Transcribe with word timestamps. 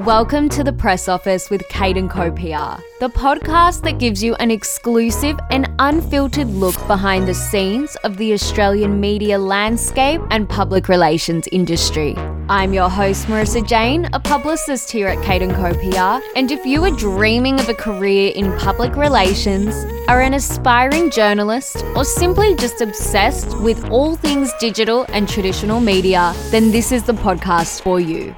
Welcome 0.00 0.50
to 0.50 0.62
the 0.62 0.74
press 0.74 1.08
office 1.08 1.48
with 1.48 1.66
Kate 1.70 1.96
and 1.96 2.10
Co 2.10 2.30
PR, 2.30 2.82
the 3.00 3.08
podcast 3.08 3.82
that 3.84 3.98
gives 3.98 4.22
you 4.22 4.34
an 4.34 4.50
exclusive 4.50 5.38
and 5.50 5.72
unfiltered 5.78 6.48
look 6.48 6.74
behind 6.86 7.26
the 7.26 7.32
scenes 7.32 7.96
of 8.04 8.18
the 8.18 8.34
Australian 8.34 9.00
media 9.00 9.38
landscape 9.38 10.20
and 10.30 10.46
public 10.46 10.90
relations 10.90 11.48
industry. 11.50 12.14
I'm 12.50 12.74
your 12.74 12.90
host, 12.90 13.26
Marisa 13.28 13.66
Jayne, 13.66 14.10
a 14.12 14.20
publicist 14.20 14.90
here 14.90 15.08
at 15.08 15.24
Kate 15.24 15.40
and 15.40 15.54
Co 15.54 15.72
PR, 15.72 16.22
and 16.36 16.50
if 16.52 16.66
you 16.66 16.84
are 16.84 16.90
dreaming 16.90 17.58
of 17.58 17.70
a 17.70 17.74
career 17.74 18.32
in 18.36 18.54
public 18.58 18.96
relations, 18.96 19.74
are 20.08 20.20
an 20.20 20.34
aspiring 20.34 21.10
journalist, 21.10 21.82
or 21.96 22.04
simply 22.04 22.54
just 22.56 22.82
obsessed 22.82 23.58
with 23.60 23.82
all 23.90 24.14
things 24.14 24.52
digital 24.60 25.06
and 25.08 25.26
traditional 25.26 25.80
media, 25.80 26.34
then 26.50 26.70
this 26.70 26.92
is 26.92 27.04
the 27.04 27.14
podcast 27.14 27.80
for 27.80 27.98
you. 27.98 28.36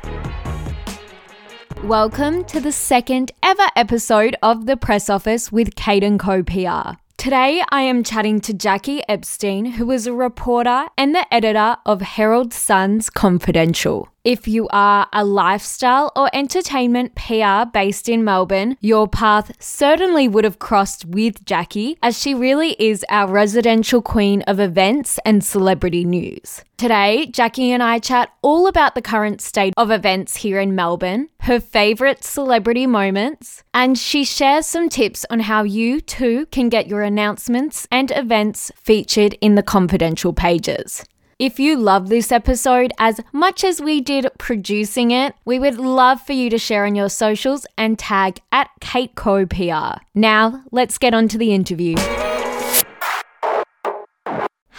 Welcome 1.89 2.45
to 2.45 2.61
the 2.61 2.71
second 2.71 3.33
ever 3.43 3.63
episode 3.75 4.37
of 4.43 4.67
The 4.67 4.77
Press 4.77 5.09
Office 5.09 5.51
with 5.51 5.75
Kate 5.75 6.05
and 6.05 6.21
Co 6.21 6.43
PR. 6.43 6.99
Today, 7.17 7.63
I 7.71 7.81
am 7.81 8.05
chatting 8.05 8.41
to 8.43 8.53
Jackie 8.53 9.03
Epstein, 9.09 9.65
who 9.65 9.91
is 9.91 10.07
a 10.07 10.13
reporter 10.13 10.85
and 10.99 11.15
the 11.15 11.27
editor 11.33 11.79
of 11.87 12.03
Herald 12.03 12.53
Sun's 12.53 13.09
Confidential. 13.09 14.09
If 14.23 14.47
you 14.47 14.69
are 14.69 15.09
a 15.13 15.25
lifestyle 15.25 16.13
or 16.15 16.29
entertainment 16.35 17.15
PR 17.15 17.65
based 17.73 18.11
in 18.11 18.23
Melbourne, 18.23 18.77
your 18.81 19.09
path 19.09 19.51
certainly 19.59 20.29
would 20.29 20.45
have 20.45 20.59
crossed 20.59 21.07
with 21.07 21.45
Jackie, 21.47 21.97
as 22.03 22.21
she 22.21 22.35
really 22.35 22.73
is 22.79 23.05
our 23.09 23.33
residential 23.33 24.03
queen 24.03 24.43
of 24.43 24.61
events 24.61 25.19
and 25.25 25.43
celebrity 25.43 26.05
news. 26.05 26.63
Today, 26.77 27.27
Jackie 27.27 27.73
and 27.73 27.83
I 27.83 27.99
chat 27.99 28.31
all 28.43 28.69
about 28.69 28.95
the 28.95 29.03
current 29.03 29.41
state 29.41 29.75
of 29.77 29.91
events 29.91 30.37
here 30.37 30.61
in 30.61 30.77
Melbourne, 30.77 31.29
her 31.49 31.59
favourite 31.59 32.23
celebrity 32.23 32.87
moments, 32.87 33.65
and 33.73 33.99
she 33.99 34.23
shares 34.23 34.67
some 34.67 34.87
tips 34.91 35.25
on 35.31 35.41
how 35.41 35.63
you 35.63 35.99
too 35.99 36.45
can 36.51 36.69
get 36.69 36.87
your 36.87 37.01
announcements 37.01 37.89
and 37.91 38.11
events 38.11 38.71
featured 38.77 39.33
in 39.41 39.55
the 39.55 39.63
confidential 39.63 40.35
pages. 40.35 41.07
If 41.39 41.59
you 41.59 41.79
love 41.79 42.11
this 42.11 42.31
episode 42.31 42.93
as 42.99 43.21
much 43.33 43.65
as 43.65 43.81
we 43.81 44.03
did 44.03 44.27
producing 44.39 45.11
it, 45.11 45.35
we 45.47 45.59
would 45.59 45.79
love 45.79 46.21
for 46.21 46.35
you 46.35 46.51
to 46.51 46.59
share 46.59 46.85
on 46.85 46.95
your 46.95 47.09
socials 47.09 47.65
and 47.79 47.99
tag 47.99 48.41
at 48.53 48.69
Kate 48.81 49.15
Co 49.15 49.47
PR. 49.47 50.03
Now, 50.15 50.65
let's 50.71 50.99
get 50.99 51.15
on 51.15 51.29
to 51.29 51.39
the 51.39 51.55
interview. 51.55 51.97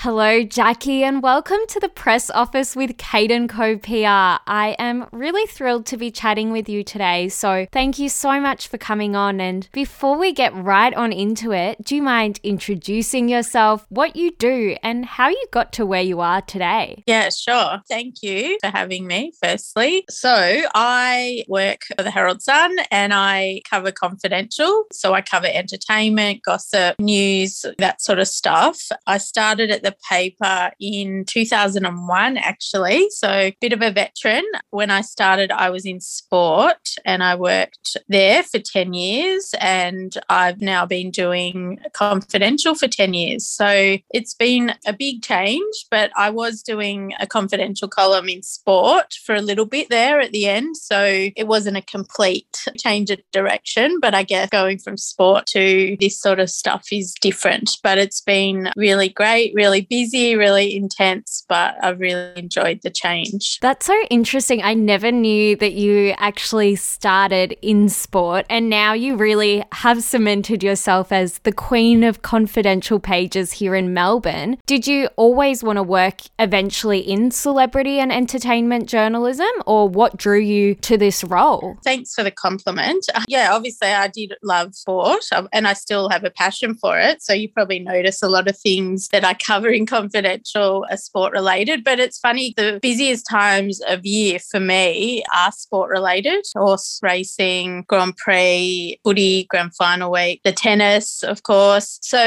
Hello, 0.03 0.43
Jackie, 0.45 1.03
and 1.03 1.21
welcome 1.21 1.59
to 1.67 1.77
the 1.77 1.89
press 1.89 2.29
office 2.29 2.73
with 2.73 2.95
and 3.13 3.49
Co 3.49 3.77
PR. 3.77 4.39
I 4.47 4.77
am 4.79 5.09
really 5.11 5.45
thrilled 5.45 5.85
to 5.87 5.97
be 5.97 6.09
chatting 6.09 6.53
with 6.53 6.69
you 6.69 6.85
today. 6.85 7.27
So, 7.27 7.67
thank 7.73 7.99
you 7.99 8.07
so 8.07 8.39
much 8.39 8.69
for 8.69 8.77
coming 8.77 9.17
on. 9.17 9.41
And 9.41 9.67
before 9.73 10.17
we 10.17 10.31
get 10.31 10.55
right 10.55 10.93
on 10.93 11.11
into 11.11 11.51
it, 11.51 11.83
do 11.83 11.97
you 11.97 12.01
mind 12.01 12.39
introducing 12.43 13.27
yourself, 13.27 13.85
what 13.89 14.15
you 14.15 14.31
do, 14.31 14.77
and 14.81 15.05
how 15.05 15.27
you 15.27 15.45
got 15.51 15.73
to 15.73 15.85
where 15.85 16.01
you 16.01 16.21
are 16.21 16.41
today? 16.43 17.03
Yeah, 17.05 17.29
sure. 17.29 17.81
Thank 17.89 18.23
you 18.23 18.57
for 18.63 18.69
having 18.69 19.05
me, 19.05 19.33
firstly. 19.43 20.05
So, 20.09 20.61
I 20.75 21.43
work 21.49 21.81
for 21.97 22.03
the 22.03 22.11
Herald 22.11 22.41
Sun 22.41 22.77
and 22.89 23.13
I 23.13 23.63
cover 23.69 23.91
confidential. 23.91 24.85
So, 24.93 25.13
I 25.13 25.19
cover 25.19 25.47
entertainment, 25.53 26.43
gossip, 26.43 26.97
news, 26.99 27.65
that 27.79 28.01
sort 28.01 28.19
of 28.19 28.29
stuff. 28.29 28.79
I 29.05 29.17
started 29.17 29.71
at 29.71 29.83
the 29.83 29.88
the 29.89 29.95
paper 30.09 30.71
in 30.79 31.25
2001, 31.25 32.37
actually. 32.37 33.09
So, 33.09 33.51
bit 33.61 33.73
of 33.73 33.81
a 33.81 33.91
veteran. 33.91 34.43
When 34.69 34.91
I 34.91 35.01
started, 35.01 35.51
I 35.51 35.69
was 35.69 35.85
in 35.85 35.99
sport 35.99 36.95
and 37.05 37.23
I 37.23 37.35
worked 37.35 37.97
there 38.07 38.43
for 38.43 38.59
10 38.59 38.93
years. 38.93 39.53
And 39.59 40.15
I've 40.29 40.61
now 40.61 40.85
been 40.85 41.11
doing 41.11 41.79
confidential 41.93 42.75
for 42.75 42.87
10 42.87 43.13
years. 43.13 43.47
So, 43.47 43.97
it's 44.11 44.33
been 44.33 44.73
a 44.85 44.93
big 44.93 45.21
change, 45.21 45.85
but 45.89 46.11
I 46.15 46.29
was 46.29 46.61
doing 46.61 47.13
a 47.19 47.27
confidential 47.27 47.87
column 47.87 48.29
in 48.29 48.43
sport 48.43 49.13
for 49.25 49.35
a 49.35 49.41
little 49.41 49.65
bit 49.65 49.89
there 49.89 50.19
at 50.19 50.31
the 50.31 50.47
end. 50.47 50.77
So, 50.77 51.29
it 51.35 51.47
wasn't 51.47 51.77
a 51.77 51.81
complete 51.81 52.67
change 52.77 53.09
of 53.09 53.19
direction, 53.31 53.99
but 53.99 54.13
I 54.13 54.23
guess 54.23 54.49
going 54.49 54.79
from 54.79 54.97
sport 54.97 55.45
to 55.47 55.97
this 55.99 56.19
sort 56.19 56.39
of 56.39 56.49
stuff 56.49 56.87
is 56.91 57.13
different. 57.21 57.77
But 57.83 57.97
it's 57.97 58.21
been 58.21 58.71
really 58.75 59.09
great, 59.09 59.53
really 59.53 59.78
really 59.79 60.03
busy, 60.03 60.35
really 60.35 60.75
intense, 60.75 61.45
but 61.47 61.75
I've 61.83 61.99
really 61.99 62.33
enjoyed 62.35 62.81
the 62.83 62.89
change. 62.89 63.59
That's 63.61 63.85
so 63.85 63.99
interesting. 64.09 64.63
I 64.63 64.73
never 64.73 65.11
knew 65.11 65.55
that 65.57 65.73
you 65.73 66.13
actually 66.17 66.75
started 66.75 67.57
in 67.61 67.89
sport 67.89 68.45
and 68.49 68.69
now 68.69 68.93
you 68.93 69.15
really 69.15 69.63
have 69.73 70.03
cemented 70.03 70.63
yourself 70.63 71.11
as 71.11 71.39
the 71.39 71.51
queen 71.51 72.03
of 72.03 72.21
confidential 72.21 72.99
pages 72.99 73.53
here 73.53 73.75
in 73.75 73.93
Melbourne. 73.93 74.57
Did 74.65 74.87
you 74.87 75.07
always 75.15 75.63
want 75.63 75.77
to 75.77 75.83
work 75.83 76.21
eventually 76.37 76.99
in 76.99 77.31
celebrity 77.31 77.99
and 77.99 78.11
entertainment 78.11 78.87
journalism 78.87 79.49
or 79.65 79.87
what 79.87 80.17
drew 80.17 80.39
you 80.39 80.75
to 80.75 80.97
this 80.97 81.23
role? 81.23 81.77
Thanks 81.83 82.13
for 82.13 82.23
the 82.23 82.31
compliment. 82.31 83.05
Yeah, 83.27 83.53
obviously 83.53 83.89
I 83.89 84.07
did 84.07 84.33
love 84.43 84.75
sport 84.75 85.23
um, 85.33 85.47
and 85.53 85.67
I 85.67 85.73
still 85.73 86.09
have 86.09 86.23
a 86.23 86.29
passion 86.29 86.75
for 86.75 86.99
it. 86.99 87.21
So 87.21 87.33
you 87.33 87.49
probably 87.49 87.79
notice 87.79 88.21
a 88.21 88.29
lot 88.29 88.47
of 88.47 88.57
things 88.57 89.09
that 89.09 89.23
I 89.23 89.33
cover 89.33 89.58
in 89.67 89.85
confidential 89.85 90.85
are 90.89 90.97
sport 90.97 91.33
related. 91.33 91.83
But 91.83 91.99
it's 91.99 92.19
funny, 92.19 92.53
the 92.55 92.79
busiest 92.81 93.25
times 93.29 93.81
of 93.87 94.05
year 94.05 94.39
for 94.39 94.59
me 94.59 95.23
are 95.35 95.51
sport 95.51 95.89
related 95.89 96.45
horse 96.55 96.99
racing, 97.03 97.83
Grand 97.87 98.15
Prix, 98.15 98.99
footy, 99.03 99.45
grand 99.45 99.75
final 99.75 100.11
week, 100.11 100.41
the 100.43 100.51
tennis, 100.51 101.23
of 101.23 101.43
course. 101.43 101.99
So, 102.01 102.23